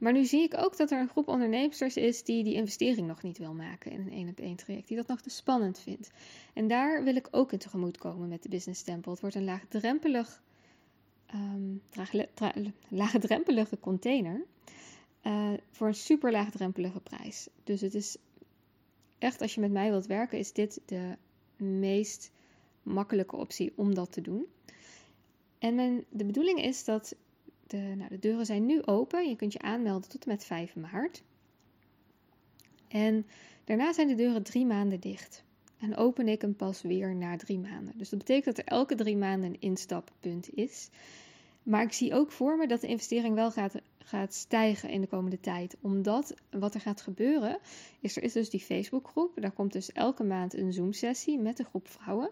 maar 0.00 0.12
nu 0.12 0.24
zie 0.24 0.42
ik 0.42 0.58
ook 0.58 0.76
dat 0.76 0.90
er 0.90 1.00
een 1.00 1.08
groep 1.08 1.28
ondernemers 1.28 1.96
is 1.96 2.24
die 2.24 2.44
die 2.44 2.54
investering 2.54 3.06
nog 3.06 3.22
niet 3.22 3.38
wil 3.38 3.54
maken 3.54 3.90
in 3.90 4.00
een 4.00 4.10
één 4.10 4.28
op 4.28 4.40
één 4.40 4.56
traject. 4.56 4.88
Die 4.88 4.96
dat 4.96 5.06
nog 5.06 5.20
te 5.20 5.30
spannend 5.30 5.78
vindt. 5.78 6.10
En 6.54 6.68
daar 6.68 7.04
wil 7.04 7.16
ik 7.16 7.28
ook 7.30 7.52
in 7.52 7.58
tegemoet 7.58 7.98
komen 7.98 8.28
met 8.28 8.42
de 8.42 8.48
Business 8.48 8.82
Temple. 8.82 9.10
Het 9.10 9.20
wordt 9.20 9.36
een 9.36 9.44
laagdrempelig, 9.44 10.42
um, 11.34 11.82
laagdrempelige 12.88 13.78
container. 13.80 14.44
Uh, 15.22 15.52
voor 15.70 15.86
een 15.86 15.94
super 15.94 16.32
laagdrempelige 16.32 17.00
prijs. 17.00 17.48
Dus 17.64 17.80
het 17.80 17.94
is 17.94 18.16
echt, 19.20 19.40
als 19.40 19.54
je 19.54 19.60
met 19.60 19.72
mij 19.72 19.90
wilt 19.90 20.06
werken, 20.06 20.38
is 20.38 20.52
dit 20.52 20.80
de 20.86 21.16
meest 21.56 22.30
makkelijke 22.82 23.36
optie 23.36 23.72
om 23.76 23.94
dat 23.94 24.12
te 24.12 24.20
doen. 24.20 24.46
En 25.58 26.04
de 26.08 26.24
bedoeling 26.24 26.62
is 26.62 26.84
dat 26.84 27.14
de, 27.66 27.94
nou, 27.96 28.08
de 28.08 28.18
deuren 28.18 28.46
zijn 28.46 28.66
nu 28.66 28.82
open. 28.82 29.28
Je 29.28 29.36
kunt 29.36 29.52
je 29.52 29.58
aanmelden 29.58 30.10
tot 30.10 30.24
en 30.24 30.30
met 30.30 30.44
5 30.44 30.76
maart. 30.76 31.22
En 32.88 33.26
daarna 33.64 33.92
zijn 33.92 34.08
de 34.08 34.14
deuren 34.14 34.42
drie 34.42 34.66
maanden 34.66 35.00
dicht. 35.00 35.44
En 35.78 35.96
open 35.96 36.28
ik 36.28 36.40
hem 36.40 36.56
pas 36.56 36.82
weer 36.82 37.14
na 37.14 37.36
drie 37.36 37.58
maanden. 37.58 37.98
Dus 37.98 38.08
dat 38.08 38.18
betekent 38.18 38.56
dat 38.56 38.58
er 38.58 38.72
elke 38.72 38.94
drie 38.94 39.16
maanden 39.16 39.50
een 39.50 39.60
instappunt 39.60 40.54
is. 40.54 40.88
Maar 41.62 41.82
ik 41.82 41.92
zie 41.92 42.14
ook 42.14 42.32
voor 42.32 42.56
me 42.56 42.66
dat 42.66 42.80
de 42.80 42.86
investering 42.86 43.34
wel 43.34 43.50
gaat, 43.50 43.74
gaat 44.10 44.34
stijgen 44.34 44.88
in 44.88 45.00
de 45.00 45.06
komende 45.06 45.40
tijd. 45.40 45.76
Omdat 45.80 46.34
wat 46.50 46.74
er 46.74 46.80
gaat 46.80 47.00
gebeuren, 47.00 47.58
is 48.00 48.16
er 48.16 48.22
is 48.22 48.32
dus 48.32 48.50
die 48.50 48.60
Facebookgroep. 48.60 49.40
Daar 49.40 49.52
komt 49.52 49.72
dus 49.72 49.92
elke 49.92 50.24
maand 50.24 50.54
een 50.54 50.72
Zoom-sessie 50.72 51.38
met 51.38 51.58
een 51.58 51.64
groep 51.64 51.88
vrouwen. 51.88 52.30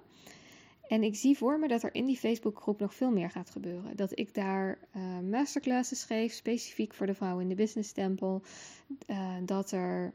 En 0.89 1.03
ik 1.03 1.17
zie 1.17 1.37
voor 1.37 1.59
me 1.59 1.69
dat 1.69 1.83
er 1.83 1.95
in 1.95 2.07
die 2.07 2.17
Facebookgroep 2.17 2.81
nog 2.81 2.95
veel 2.95 3.11
meer 3.11 3.31
gaat 3.31 3.51
gebeuren. 3.51 3.97
Dat 3.97 4.19
ik 4.19 4.35
daar 4.35 4.79
uh, 4.97 5.19
masterclasses 5.31 6.05
geef, 6.05 6.33
specifiek 6.33 6.95
voor 6.95 7.07
de 7.07 7.15
vrouwen 7.15 7.43
in 7.43 7.49
de 7.49 7.55
business 7.55 7.93
tempel. 7.93 8.43
Uh, 9.07 9.35
dat 9.45 9.71
er 9.71 10.13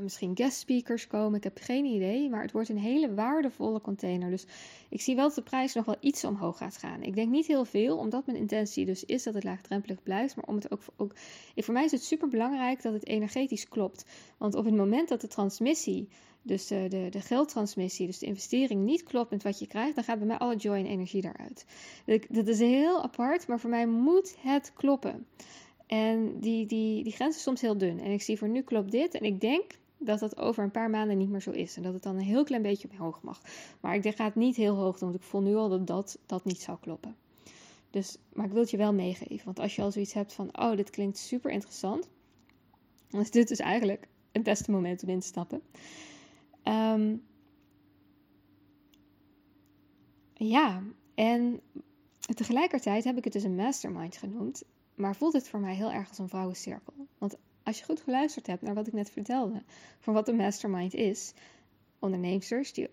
misschien 0.00 0.36
guest 0.36 0.58
speakers 0.58 1.06
komen. 1.06 1.36
Ik 1.36 1.44
heb 1.44 1.58
geen 1.60 1.84
idee, 1.84 2.28
maar 2.28 2.42
het 2.42 2.52
wordt 2.52 2.68
een 2.68 2.78
hele 2.78 3.14
waardevolle 3.14 3.80
container. 3.80 4.30
Dus 4.30 4.46
ik 4.88 5.00
zie 5.00 5.14
wel 5.16 5.26
dat 5.26 5.34
de 5.34 5.42
prijs 5.42 5.74
nog 5.74 5.84
wel 5.84 5.96
iets 6.00 6.24
omhoog 6.24 6.56
gaat 6.56 6.76
gaan. 6.76 7.02
Ik 7.02 7.14
denk 7.14 7.30
niet 7.30 7.46
heel 7.46 7.64
veel, 7.64 7.96
omdat 7.96 8.26
mijn 8.26 8.38
intentie 8.38 8.84
dus 8.86 9.04
is 9.04 9.22
dat 9.22 9.34
het 9.34 9.44
laagdrempelig 9.44 10.02
blijft. 10.02 10.36
Maar 10.36 10.44
om 10.44 10.54
het 10.54 10.72
ook, 10.72 10.80
ook 10.96 11.12
voor 11.56 11.74
mij 11.74 11.84
is 11.84 11.90
het 11.90 12.04
super 12.04 12.28
belangrijk 12.28 12.82
dat 12.82 12.92
het 12.92 13.06
energetisch 13.06 13.68
klopt. 13.68 14.04
Want 14.38 14.54
op 14.54 14.64
het 14.64 14.74
moment 14.74 15.08
dat 15.08 15.20
de 15.20 15.28
transmissie 15.28 16.08
dus 16.42 16.66
de, 16.66 16.86
de, 16.88 17.06
de 17.10 17.20
geldtransmissie, 17.20 18.06
dus 18.06 18.18
de 18.18 18.26
investering 18.26 18.84
niet 18.84 19.02
klopt 19.02 19.30
met 19.30 19.42
wat 19.42 19.58
je 19.58 19.66
krijgt, 19.66 19.94
dan 19.94 20.04
gaat 20.04 20.18
bij 20.18 20.26
mij 20.26 20.38
alle 20.38 20.56
joy 20.56 20.76
en 20.76 20.86
energie 20.86 21.22
daaruit. 21.22 21.66
Dat 22.28 22.48
is 22.48 22.58
heel 22.58 23.02
apart, 23.02 23.46
maar 23.46 23.60
voor 23.60 23.70
mij 23.70 23.86
moet 23.86 24.36
het 24.38 24.72
kloppen. 24.74 25.26
En 25.86 26.40
die, 26.40 26.66
die, 26.66 27.04
die 27.04 27.12
grens 27.12 27.36
is 27.36 27.42
soms 27.42 27.60
heel 27.60 27.78
dun. 27.78 28.00
En 28.00 28.10
ik 28.10 28.22
zie 28.22 28.38
voor 28.38 28.48
nu 28.48 28.62
klopt 28.62 28.90
dit. 28.90 29.14
En 29.14 29.24
ik 29.24 29.40
denk 29.40 29.64
dat 30.04 30.18
dat 30.18 30.36
over 30.36 30.64
een 30.64 30.70
paar 30.70 30.90
maanden 30.90 31.18
niet 31.18 31.30
meer 31.30 31.40
zo 31.40 31.50
is. 31.50 31.76
En 31.76 31.82
dat 31.82 31.92
het 31.92 32.02
dan 32.02 32.16
een 32.16 32.22
heel 32.22 32.44
klein 32.44 32.62
beetje 32.62 32.88
omhoog 32.90 33.22
mag. 33.22 33.40
Maar 33.80 33.94
ik 33.94 34.16
ga 34.16 34.24
het 34.24 34.34
niet 34.34 34.56
heel 34.56 34.74
hoog 34.74 34.98
doen, 34.98 35.10
want 35.10 35.22
ik 35.22 35.28
voel 35.28 35.40
nu 35.40 35.54
al 35.54 35.68
dat 35.68 35.86
dat, 35.86 36.18
dat 36.26 36.44
niet 36.44 36.60
zou 36.60 36.78
kloppen. 36.80 37.16
Dus, 37.90 38.18
maar 38.32 38.46
ik 38.46 38.52
wil 38.52 38.60
het 38.60 38.70
je 38.70 38.76
wel 38.76 38.92
meegeven. 38.92 39.44
Want 39.44 39.58
als 39.58 39.76
je 39.76 39.82
al 39.82 39.92
zoiets 39.92 40.12
hebt 40.12 40.32
van, 40.32 40.58
oh, 40.58 40.76
dit 40.76 40.90
klinkt 40.90 41.18
super 41.18 41.50
interessant. 41.50 42.08
Dan 43.08 43.20
is 43.20 43.30
dit 43.30 43.48
dus 43.48 43.58
eigenlijk 43.58 44.08
het 44.32 44.42
beste 44.42 44.70
moment 44.70 45.02
om 45.02 45.08
in 45.08 45.20
te 45.20 45.26
stappen. 45.26 45.62
Um, 46.64 47.22
ja, 50.34 50.82
en 51.14 51.60
tegelijkertijd 52.34 53.04
heb 53.04 53.16
ik 53.16 53.24
het 53.24 53.32
dus 53.32 53.42
een 53.42 53.54
mastermind 53.54 54.16
genoemd. 54.16 54.62
Maar 54.94 55.16
voelt 55.16 55.32
het 55.32 55.48
voor 55.48 55.60
mij 55.60 55.74
heel 55.74 55.92
erg 55.92 56.08
als 56.08 56.18
een 56.18 56.28
vrouwencirkel. 56.28 56.92
Want 57.18 57.36
als 57.64 57.78
je 57.78 57.84
goed 57.84 58.00
geluisterd 58.00 58.46
hebt 58.46 58.62
naar 58.62 58.74
wat 58.74 58.86
ik 58.86 58.92
net 58.92 59.10
vertelde, 59.10 59.62
van 59.98 60.14
wat 60.14 60.28
een 60.28 60.36
mastermind 60.36 60.94
is, 60.94 61.32
ondernemers 61.98 62.72
die, 62.72 62.88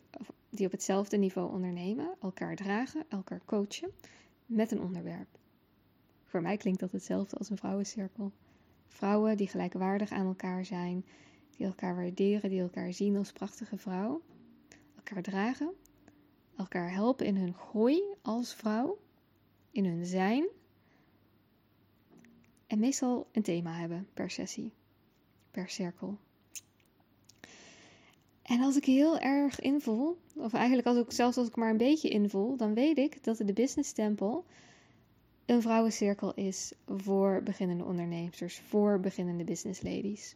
die 0.50 0.66
op 0.66 0.72
hetzelfde 0.72 1.18
niveau 1.18 1.52
ondernemen, 1.52 2.16
elkaar 2.22 2.56
dragen, 2.56 3.06
elkaar 3.08 3.42
coachen 3.46 3.92
met 4.46 4.72
een 4.72 4.82
onderwerp. 4.82 5.28
Voor 6.26 6.42
mij 6.42 6.58
klinkt 6.58 6.80
dat 6.80 6.92
hetzelfde 6.92 7.38
als 7.38 7.50
een 7.50 7.58
vrouwencirkel. 7.58 8.32
Vrouwen 8.88 9.38
die 9.38 9.48
gelijkwaardig 9.48 10.12
aan 10.12 10.26
elkaar 10.26 10.66
zijn, 10.66 11.06
die 11.58 11.66
elkaar 11.66 11.96
waarderen, 11.96 12.50
die 12.50 12.62
elkaar 12.62 12.94
zien 12.94 13.18
als 13.18 13.32
prachtige 13.32 13.78
vrouw, 13.78 14.22
elkaar 14.96 15.24
dragen, 15.24 15.74
elkaar 16.56 16.92
helpen 16.92 17.26
in 17.26 17.36
hun 17.36 17.54
groei 17.54 18.04
als 18.22 18.54
vrouw, 18.54 18.98
in 19.72 19.86
hun 19.86 20.06
zijn. 20.06 20.48
En 22.70 22.80
meestal 22.80 23.28
een 23.32 23.42
thema 23.42 23.74
hebben 23.74 24.08
per 24.14 24.30
sessie, 24.32 24.72
per 25.52 25.70
cirkel. 25.70 26.18
En 28.42 28.62
als 28.62 28.78
ik 28.78 28.86
heel 28.86 29.20
erg 29.20 29.60
invul, 29.60 30.18
of 30.36 30.54
eigenlijk 30.54 30.88
als 30.88 30.98
ik, 30.98 31.12
zelfs 31.12 31.38
als 31.38 31.48
ik 31.48 31.56
maar 31.56 31.70
een 31.70 31.78
beetje 31.78 32.10
invul, 32.10 32.58
dan 32.58 32.74
weet 32.74 32.98
ik 32.98 33.24
dat 33.24 33.38
de 33.38 33.54
Business 33.54 33.92
Temple 33.92 34.44
een 35.46 35.62
vrouwencirkel 35.62 36.34
is 36.34 36.72
voor 36.88 37.42
beginnende 37.44 37.84
ondernemers, 37.84 38.60
voor 38.60 39.00
beginnende 39.00 39.44
business 39.44 39.82
ladies. 39.82 40.36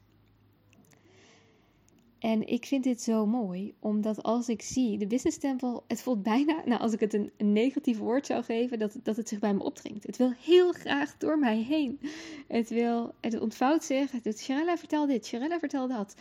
En 2.24 2.48
ik 2.48 2.66
vind 2.66 2.84
dit 2.84 3.02
zo 3.02 3.26
mooi, 3.26 3.74
omdat 3.80 4.24
als 4.24 4.50
ik 4.50 4.62
zie 4.62 4.98
de 4.98 5.08
business 5.08 5.38
tempel, 5.38 5.84
het 5.88 6.02
voelt 6.02 6.24
bijna, 6.24 6.62
nou 6.66 6.82
als 6.82 6.94
ik 6.94 7.00
het 7.00 7.14
een, 7.14 7.32
negatief 7.38 7.98
woord 7.98 8.26
zou 8.26 8.44
geven, 8.44 8.80
dat, 8.80 9.00
dat 9.04 9.16
het 9.16 9.28
zich 9.28 9.40
bij 9.40 9.54
me 9.54 9.64
opdringt. 9.64 10.06
Het 10.06 10.18
wil 10.18 10.32
heel 10.32 10.72
graag 10.72 11.18
door 11.18 11.40
mij 11.40 11.58
heen. 11.58 12.00
Het 12.48 12.70
wil, 12.70 13.14
het 13.22 13.40
ontvouwt 13.40 13.84
zich. 13.84 14.12
Het 14.12 14.24
doet, 14.24 14.40
Sharella 14.40 14.78
vertel 14.78 15.08
dit, 15.08 15.26
Sharella 15.26 15.60
vertel 15.60 15.88
dat 15.88 16.16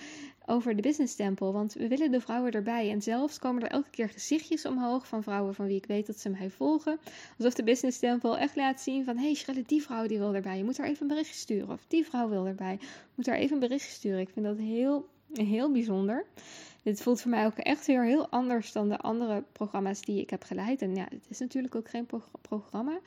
over 0.47 0.76
de 0.76 0.82
business 0.82 1.14
tempel. 1.14 1.52
Want 1.52 1.73
we 1.73 1.88
willen 1.88 2.11
de 2.11 2.21
vrouwen 2.21 2.52
erbij. 2.52 2.90
En 2.90 3.02
zelfs 3.02 3.38
komen 3.38 3.62
er 3.62 3.71
elke 3.71 3.90
keer 3.90 4.09
gezichtjes 4.09 4.66
omhoog 4.66 5.06
van 5.06 5.23
vrouwen 5.23 5.54
van 5.54 5.66
wie 5.66 5.76
ik 5.76 5.87
weet 5.87 6.06
dat 6.06 6.18
ze 6.18 6.28
mij 6.28 6.50
volgen. 6.50 6.99
Alsof 7.38 7.54
de 7.54 7.64
business 7.64 7.99
tempel 7.99 8.38
echt 8.38 8.56
laat 8.56 8.80
zien 8.80 9.04
van... 9.04 9.16
Hé 9.16 9.25
hey, 9.25 9.35
Sharella, 9.35 9.64
die 9.66 9.82
vrouw 9.82 10.06
die 10.06 10.18
wil 10.18 10.35
erbij. 10.35 10.56
Je 10.56 10.64
moet 10.64 10.78
haar 10.78 10.87
even 10.87 11.02
een 11.02 11.09
berichtje 11.09 11.35
sturen. 11.35 11.71
Of 11.71 11.85
die 11.88 12.04
vrouw 12.04 12.28
wil 12.28 12.47
erbij. 12.47 12.76
Je 12.80 12.87
moet 13.14 13.26
haar 13.26 13.37
even 13.37 13.54
een 13.54 13.68
berichtje 13.68 13.92
sturen. 13.92 14.21
Ik 14.21 14.30
vind 14.30 14.47
dat 14.47 14.59
heel 14.59 15.11
heel 15.32 15.72
bijzonder. 15.72 16.26
Dit 16.82 17.02
voelt 17.02 17.20
voor 17.20 17.30
mij 17.30 17.46
ook 17.46 17.56
echt 17.56 17.86
weer 17.86 18.04
heel 18.04 18.28
anders 18.28 18.72
dan 18.72 18.88
de 18.88 18.98
andere 18.98 19.44
programma's 19.52 20.00
die 20.00 20.20
ik 20.20 20.30
heb 20.30 20.42
geleid. 20.44 20.82
En 20.82 20.94
ja, 20.94 21.04
het 21.10 21.26
is 21.28 21.38
natuurlijk 21.38 21.74
ook 21.74 21.88
geen 21.88 22.06
programma. 22.40 23.00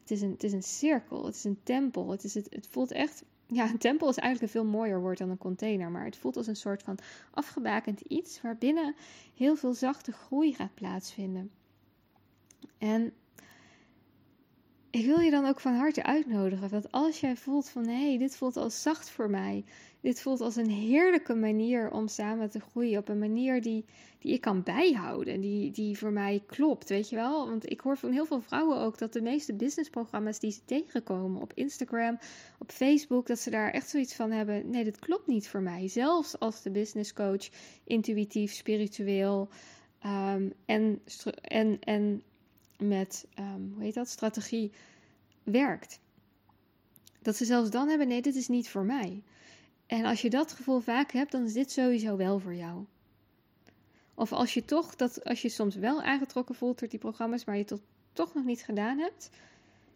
Het 0.00 0.10
is, 0.10 0.22
een, 0.22 0.30
het 0.30 0.44
is 0.44 0.52
een 0.52 0.62
cirkel, 0.62 1.24
het 1.24 1.34
is 1.34 1.44
een 1.44 1.60
tempel. 1.62 2.10
Het, 2.10 2.24
is 2.24 2.34
het, 2.34 2.46
het 2.50 2.66
voelt 2.70 2.92
echt. 2.92 3.24
Ja, 3.46 3.70
een 3.70 3.78
tempel 3.78 4.08
is 4.08 4.16
eigenlijk 4.16 4.54
een 4.54 4.60
veel 4.60 4.70
mooier 4.70 5.00
woord 5.00 5.18
dan 5.18 5.30
een 5.30 5.38
container. 5.38 5.90
Maar 5.90 6.04
het 6.04 6.16
voelt 6.16 6.36
als 6.36 6.46
een 6.46 6.56
soort 6.56 6.82
van 6.82 6.98
afgebakend 7.30 8.00
iets 8.00 8.40
waarbinnen 8.40 8.94
heel 9.34 9.56
veel 9.56 9.74
zachte 9.74 10.12
groei 10.12 10.54
gaat 10.54 10.74
plaatsvinden. 10.74 11.50
En 12.78 13.12
ik 14.90 15.06
wil 15.06 15.20
je 15.20 15.30
dan 15.30 15.46
ook 15.46 15.60
van 15.60 15.74
harte 15.74 16.02
uitnodigen 16.02 16.68
dat 16.68 16.92
als 16.92 17.20
jij 17.20 17.36
voelt 17.36 17.68
van 17.68 17.86
hé, 17.86 18.08
hey, 18.08 18.18
dit 18.18 18.36
voelt 18.36 18.56
als 18.56 18.82
zacht 18.82 19.10
voor 19.10 19.30
mij. 19.30 19.64
Dit 20.00 20.20
voelt 20.20 20.40
als 20.40 20.56
een 20.56 20.70
heerlijke 20.70 21.34
manier 21.34 21.90
om 21.90 22.08
samen 22.08 22.50
te 22.50 22.60
groeien. 22.60 22.98
Op 22.98 23.08
een 23.08 23.18
manier 23.18 23.62
die, 23.62 23.84
die 24.18 24.32
ik 24.32 24.40
kan 24.40 24.62
bijhouden. 24.62 25.40
Die, 25.40 25.70
die 25.70 25.98
voor 25.98 26.12
mij 26.12 26.42
klopt, 26.46 26.88
weet 26.88 27.08
je 27.08 27.16
wel. 27.16 27.48
Want 27.48 27.70
ik 27.70 27.80
hoor 27.80 27.96
van 27.96 28.12
heel 28.12 28.26
veel 28.26 28.40
vrouwen 28.40 28.78
ook 28.78 28.98
dat 28.98 29.12
de 29.12 29.22
meeste 29.22 29.54
businessprogramma's 29.54 30.38
die 30.38 30.50
ze 30.50 30.64
tegenkomen 30.64 31.40
op 31.40 31.52
Instagram, 31.54 32.18
op 32.58 32.70
Facebook, 32.70 33.26
dat 33.26 33.38
ze 33.38 33.50
daar 33.50 33.70
echt 33.70 33.88
zoiets 33.88 34.14
van 34.14 34.30
hebben. 34.30 34.70
Nee, 34.70 34.84
dit 34.84 34.98
klopt 34.98 35.26
niet 35.26 35.48
voor 35.48 35.62
mij. 35.62 35.88
Zelfs 35.88 36.38
als 36.38 36.62
de 36.62 36.70
businesscoach 36.70 37.48
intuïtief, 37.84 38.52
spiritueel 38.52 39.48
um, 40.04 40.52
en, 40.66 41.02
en, 41.42 41.78
en 41.80 42.22
met, 42.78 43.26
um, 43.38 43.72
hoe 43.74 43.82
heet 43.82 43.94
dat, 43.94 44.08
strategie 44.08 44.72
werkt. 45.42 46.00
Dat 47.22 47.36
ze 47.36 47.44
zelfs 47.44 47.70
dan 47.70 47.88
hebben, 47.88 48.08
nee, 48.08 48.22
dit 48.22 48.34
is 48.34 48.48
niet 48.48 48.68
voor 48.68 48.84
mij. 48.84 49.22
En 49.86 50.04
als 50.04 50.22
je 50.22 50.30
dat 50.30 50.52
gevoel 50.52 50.80
vaak 50.80 51.12
hebt, 51.12 51.32
dan 51.32 51.44
is 51.44 51.52
dit 51.52 51.70
sowieso 51.70 52.16
wel 52.16 52.38
voor 52.38 52.54
jou. 52.54 52.84
Of 54.14 54.32
als 54.32 54.54
je 54.54 54.64
toch, 54.64 54.96
dat, 54.96 55.24
als 55.24 55.42
je 55.42 55.48
soms 55.48 55.74
wel 55.74 56.02
aangetrokken 56.02 56.54
voelt 56.54 56.78
door 56.78 56.88
die 56.88 56.98
programma's, 56.98 57.44
maar 57.44 57.56
je 57.56 57.64
het 57.68 57.80
toch 58.12 58.34
nog 58.34 58.44
niet 58.44 58.62
gedaan 58.62 58.98
hebt, 58.98 59.30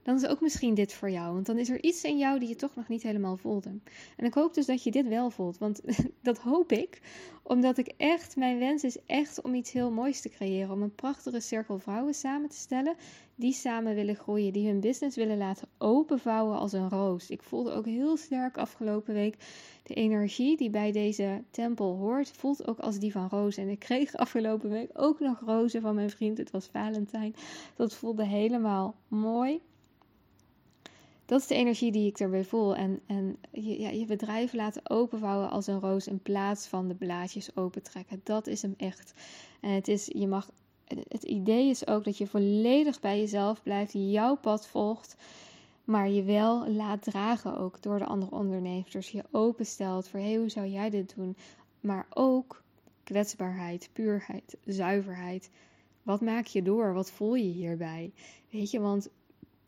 dan 0.02 0.14
is 0.14 0.26
ook 0.26 0.40
misschien 0.40 0.74
dit 0.74 0.92
voor 0.92 1.10
jou. 1.10 1.34
Want 1.34 1.46
dan 1.46 1.58
is 1.58 1.70
er 1.70 1.82
iets 1.82 2.04
in 2.04 2.18
jou 2.18 2.38
die 2.38 2.48
je 2.48 2.56
toch 2.56 2.74
nog 2.74 2.88
niet 2.88 3.02
helemaal 3.02 3.36
voelde. 3.36 3.70
En 4.16 4.24
ik 4.26 4.34
hoop 4.34 4.54
dus 4.54 4.66
dat 4.66 4.82
je 4.82 4.90
dit 4.90 5.08
wel 5.08 5.30
voelt. 5.30 5.58
Want 5.58 5.80
dat 6.22 6.38
hoop 6.38 6.72
ik, 6.72 7.00
omdat 7.42 7.78
ik 7.78 7.92
echt, 7.96 8.36
mijn 8.36 8.58
wens 8.58 8.84
is 8.84 8.96
echt 9.06 9.42
om 9.42 9.54
iets 9.54 9.72
heel 9.72 9.90
moois 9.90 10.20
te 10.20 10.28
creëren. 10.28 10.70
Om 10.70 10.82
een 10.82 10.94
prachtige 10.94 11.40
cirkel 11.40 11.78
vrouwen 11.78 12.14
samen 12.14 12.48
te 12.48 12.56
stellen. 12.56 12.94
Die 13.34 13.52
samen 13.52 13.94
willen 13.94 14.16
groeien, 14.16 14.52
die 14.52 14.66
hun 14.66 14.80
business 14.80 15.16
willen 15.16 15.38
laten 15.38 15.68
openvouwen 15.78 16.58
als 16.58 16.72
een 16.72 16.88
roos. 16.88 17.30
Ik 17.30 17.42
voelde 17.42 17.72
ook 17.72 17.86
heel 17.86 18.16
sterk 18.16 18.56
afgelopen 18.56 19.14
week 19.14 19.36
de 19.82 19.94
energie 19.94 20.56
die 20.56 20.70
bij 20.70 20.92
deze 20.92 21.42
tempel 21.50 21.96
hoort, 21.96 22.30
voelt 22.30 22.66
ook 22.66 22.78
als 22.78 22.98
die 22.98 23.12
van 23.12 23.28
Roos. 23.28 23.56
En 23.56 23.68
ik 23.68 23.78
kreeg 23.78 24.14
afgelopen 24.14 24.70
week 24.70 24.90
ook 24.92 25.20
nog 25.20 25.40
rozen 25.40 25.80
van 25.80 25.94
mijn 25.94 26.10
vriend. 26.10 26.38
Het 26.38 26.50
was 26.50 26.66
Valentijn. 26.66 27.34
Dat 27.76 27.94
voelde 27.94 28.24
helemaal 28.24 28.94
mooi 29.08 29.60
dat 31.32 31.40
is 31.40 31.46
de 31.46 31.54
energie 31.54 31.92
die 31.92 32.06
ik 32.06 32.18
erbij 32.18 32.44
voel. 32.44 32.76
En, 32.76 33.00
en 33.06 33.36
je, 33.50 33.80
ja, 33.80 33.88
je 33.88 34.04
bedrijf 34.04 34.52
laten 34.52 34.90
openvouwen 34.90 35.50
als 35.50 35.66
een 35.66 35.80
roos 35.80 36.06
in 36.06 36.22
plaats 36.22 36.66
van 36.66 36.88
de 36.88 36.94
blaadjes 36.94 37.56
opentrekken. 37.56 38.20
Dat 38.24 38.46
is 38.46 38.62
hem 38.62 38.74
echt. 38.76 39.12
En 39.60 39.70
het, 39.70 39.88
is, 39.88 40.06
je 40.06 40.26
mag, 40.26 40.50
het 41.08 41.22
idee 41.22 41.68
is 41.68 41.86
ook 41.86 42.04
dat 42.04 42.18
je 42.18 42.26
volledig 42.26 43.00
bij 43.00 43.18
jezelf 43.18 43.62
blijft, 43.62 43.92
jouw 43.92 44.36
pad 44.36 44.66
volgt. 44.66 45.16
Maar 45.84 46.10
je 46.10 46.22
wel 46.22 46.68
laat 46.68 47.02
dragen 47.02 47.58
ook 47.58 47.82
door 47.82 47.98
de 47.98 48.06
andere 48.06 48.32
ondernemers. 48.32 49.10
Je 49.10 49.24
openstelt 49.30 50.08
voor 50.08 50.20
hey, 50.20 50.36
hoe 50.36 50.50
zou 50.50 50.66
jij 50.66 50.90
dit 50.90 51.14
doen? 51.16 51.36
Maar 51.80 52.06
ook 52.10 52.62
kwetsbaarheid, 53.04 53.90
puurheid, 53.92 54.56
zuiverheid. 54.64 55.50
Wat 56.02 56.20
maak 56.20 56.46
je 56.46 56.62
door? 56.62 56.92
Wat 56.94 57.10
voel 57.10 57.34
je 57.34 57.52
hierbij? 57.52 58.12
Weet 58.50 58.70
je, 58.70 58.80
want 58.80 59.08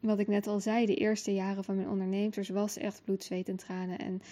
wat 0.04 0.18
ik 0.18 0.28
net 0.28 0.46
al 0.46 0.60
zei, 0.60 0.86
de 0.86 0.94
eerste 0.94 1.34
jaren 1.34 1.64
van 1.64 1.76
mijn 1.76 1.88
ondernemers 1.88 2.48
was 2.48 2.76
echt 2.76 3.02
bloed, 3.04 3.24
zweet 3.24 3.48
en 3.48 3.56
tranen. 3.56 3.98
En 3.98 4.22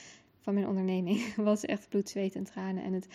van 0.40 0.54
mijn 0.54 0.66
onderneming 0.66 1.35
was 1.50 1.64
echt 1.64 1.88
bloed, 1.88 2.08
zweet 2.08 2.35
en 2.35 2.44
tranen. 2.44 2.85
En 2.85 2.92
het, 2.92 3.06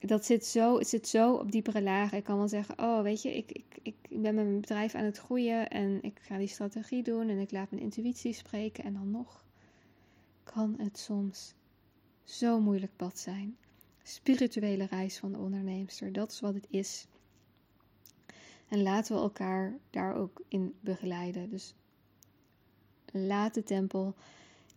dat 0.00 0.24
zit 0.24 0.46
zo, 0.46 0.78
het 0.78 0.88
zit 0.88 1.08
zo 1.08 1.34
op 1.34 1.50
diepere 1.52 1.82
lagen. 1.82 2.18
Ik 2.18 2.24
kan 2.24 2.38
wel 2.38 2.48
zeggen, 2.48 2.78
oh 2.78 3.02
weet 3.02 3.22
je, 3.22 3.36
ik, 3.36 3.52
ik, 3.52 3.78
ik 3.82 3.94
ben 4.08 4.34
met 4.34 4.44
mijn 4.44 4.60
bedrijf 4.60 4.94
aan 4.94 5.04
het 5.04 5.18
groeien 5.18 5.68
en 5.68 6.02
ik 6.02 6.18
ga 6.20 6.38
die 6.38 6.48
strategie 6.48 7.02
doen 7.02 7.28
en 7.28 7.38
ik 7.38 7.50
laat 7.50 7.70
mijn 7.70 7.82
intuïtie 7.82 8.32
spreken. 8.32 8.84
En 8.84 8.92
dan 8.92 9.10
nog 9.10 9.44
kan 10.44 10.74
het 10.78 10.98
soms 10.98 11.54
zo 12.24 12.60
moeilijk 12.60 12.92
pad 12.96 13.18
zijn. 13.18 13.56
Spirituele 14.02 14.84
reis 14.84 15.18
van 15.18 15.32
de 15.32 15.38
onderneemster, 15.38 16.12
dat 16.12 16.32
is 16.32 16.40
wat 16.40 16.54
het 16.54 16.66
is. 16.70 17.06
En 18.68 18.82
laten 18.82 19.14
we 19.14 19.20
elkaar 19.20 19.78
daar 19.90 20.14
ook 20.14 20.42
in 20.48 20.74
begeleiden. 20.80 21.50
Dus 21.50 21.74
laat 23.12 23.54
de 23.54 23.62
tempel 23.62 24.14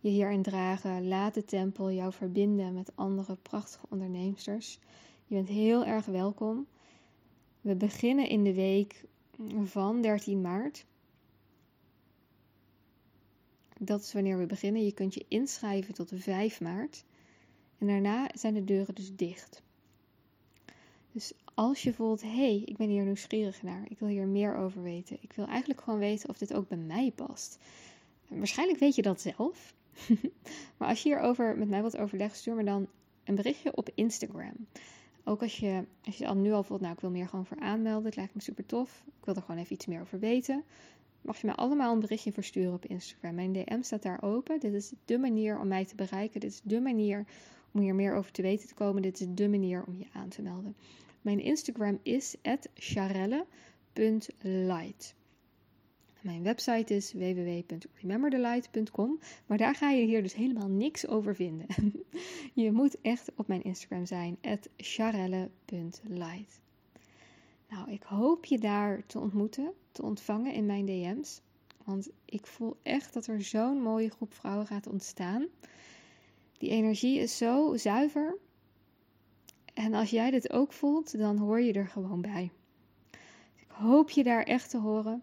je 0.00 0.08
hierin 0.08 0.42
dragen. 0.42 1.08
Laat 1.08 1.34
de 1.34 1.44
tempel 1.44 1.90
jou 1.92 2.12
verbinden 2.12 2.74
met 2.74 2.96
andere 2.96 3.36
prachtige 3.36 3.86
onderneemsters. 3.88 4.78
Je 5.26 5.34
bent 5.34 5.48
heel 5.48 5.84
erg 5.84 6.06
welkom. 6.06 6.66
We 7.60 7.74
beginnen 7.74 8.28
in 8.28 8.44
de 8.44 8.54
week 8.54 9.04
van 9.64 10.02
13 10.02 10.40
maart. 10.40 10.86
Dat 13.78 14.00
is 14.00 14.12
wanneer 14.12 14.38
we 14.38 14.46
beginnen. 14.46 14.84
Je 14.84 14.92
kunt 14.92 15.14
je 15.14 15.24
inschrijven 15.28 15.94
tot 15.94 16.12
5 16.14 16.60
maart. 16.60 17.04
En 17.78 17.86
daarna 17.86 18.30
zijn 18.34 18.54
de 18.54 18.64
deuren 18.64 18.94
dus 18.94 19.16
dicht. 19.16 19.62
Dus 21.12 21.32
als 21.54 21.82
je 21.82 21.92
voelt, 21.92 22.22
hé, 22.22 22.28
hey, 22.28 22.62
ik 22.64 22.76
ben 22.76 22.88
hier 22.88 23.04
nieuwsgierig 23.04 23.62
naar, 23.62 23.84
ik 23.88 23.98
wil 23.98 24.08
hier 24.08 24.26
meer 24.26 24.56
over 24.56 24.82
weten, 24.82 25.18
ik 25.20 25.32
wil 25.32 25.46
eigenlijk 25.46 25.80
gewoon 25.80 25.98
weten 25.98 26.28
of 26.28 26.38
dit 26.38 26.54
ook 26.54 26.68
bij 26.68 26.78
mij 26.78 27.12
past. 27.14 27.58
Waarschijnlijk 28.28 28.78
weet 28.78 28.94
je 28.94 29.02
dat 29.02 29.20
zelf. 29.20 29.74
maar 30.76 30.88
als 30.88 31.02
je 31.02 31.08
hierover 31.08 31.58
met 31.58 31.68
mij 31.68 31.80
wilt 31.80 31.96
overleggen, 31.96 32.36
stuur 32.36 32.54
me 32.54 32.64
dan 32.64 32.88
een 33.24 33.34
berichtje 33.34 33.76
op 33.76 33.90
Instagram. 33.94 34.66
Ook 35.24 35.42
als 35.42 35.58
je, 35.58 35.84
als 36.04 36.16
je 36.16 36.26
al 36.26 36.34
nu 36.34 36.52
al 36.52 36.62
voelt, 36.62 36.80
nou 36.80 36.92
ik 36.92 37.00
wil 37.00 37.10
meer 37.10 37.28
gewoon 37.28 37.46
voor 37.46 37.60
aanmelden, 37.60 38.04
het 38.04 38.16
lijkt 38.16 38.34
me 38.34 38.40
super 38.40 38.66
tof. 38.66 39.02
Ik 39.06 39.24
wil 39.24 39.34
er 39.34 39.42
gewoon 39.42 39.60
even 39.60 39.72
iets 39.72 39.86
meer 39.86 40.00
over 40.00 40.18
weten. 40.18 40.64
Mag 41.20 41.40
je 41.40 41.46
me 41.46 41.54
allemaal 41.54 41.92
een 41.92 42.00
berichtje 42.00 42.32
versturen 42.32 42.72
op 42.72 42.86
Instagram. 42.86 43.34
Mijn 43.34 43.52
DM 43.52 43.82
staat 43.82 44.02
daar 44.02 44.22
open. 44.22 44.60
Dit 44.60 44.72
is 44.72 44.92
de 45.04 45.18
manier 45.18 45.58
om 45.58 45.68
mij 45.68 45.84
te 45.84 45.94
bereiken. 45.94 46.40
Dit 46.40 46.50
is 46.50 46.60
de 46.62 46.80
manier 46.80 47.24
om 47.72 47.80
hier 47.80 47.94
meer 47.94 48.14
over 48.14 48.32
te 48.32 48.42
weten 48.42 48.68
te 48.68 48.74
komen. 48.74 49.02
Dit 49.02 49.20
is 49.20 49.26
de 49.30 49.48
manier 49.48 49.84
om 49.86 49.98
je 49.98 50.06
aan 50.12 50.28
te 50.28 50.42
melden. 50.42 50.76
Mijn 51.20 51.40
Instagram 51.40 51.98
is 52.02 52.36
charelle.light. 52.74 55.14
Mijn 56.20 56.42
website 56.42 56.94
is 56.94 57.12
www.rememberthelight.com, 57.12 59.18
maar 59.46 59.58
daar 59.58 59.74
ga 59.74 59.90
je 59.90 60.06
hier 60.06 60.22
dus 60.22 60.34
helemaal 60.34 60.68
niks 60.68 61.06
over 61.06 61.34
vinden. 61.34 61.66
je 62.54 62.72
moet 62.72 63.00
echt 63.00 63.30
op 63.36 63.48
mijn 63.48 63.62
Instagram 63.62 64.06
zijn, 64.06 64.38
charelle.light. 64.76 66.60
Nou, 67.68 67.90
ik 67.90 68.02
hoop 68.02 68.44
je 68.44 68.58
daar 68.58 69.06
te 69.06 69.18
ontmoeten, 69.18 69.72
te 69.92 70.02
ontvangen 70.02 70.52
in 70.52 70.66
mijn 70.66 70.86
DM's. 70.86 71.40
Want 71.84 72.10
ik 72.24 72.46
voel 72.46 72.76
echt 72.82 73.14
dat 73.14 73.26
er 73.26 73.42
zo'n 73.42 73.82
mooie 73.82 74.10
groep 74.10 74.34
vrouwen 74.34 74.66
gaat 74.66 74.86
ontstaan. 74.86 75.46
Die 76.60 76.70
energie 76.70 77.18
is 77.18 77.36
zo 77.36 77.76
zuiver. 77.76 78.38
En 79.74 79.94
als 79.94 80.10
jij 80.10 80.30
dit 80.30 80.52
ook 80.52 80.72
voelt, 80.72 81.18
dan 81.18 81.36
hoor 81.36 81.60
je 81.60 81.72
er 81.72 81.86
gewoon 81.86 82.20
bij. 82.20 82.50
Ik 83.56 83.68
hoop 83.68 84.10
je 84.10 84.22
daar 84.22 84.42
echt 84.42 84.70
te 84.70 84.78
horen. 84.78 85.22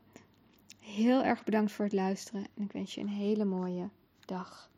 Heel 0.79 1.23
erg 1.23 1.43
bedankt 1.43 1.71
voor 1.71 1.85
het 1.85 1.93
luisteren 1.93 2.45
en 2.55 2.63
ik 2.63 2.71
wens 2.71 2.95
je 2.95 3.01
een 3.01 3.07
hele 3.07 3.45
mooie 3.45 3.89
dag. 4.25 4.69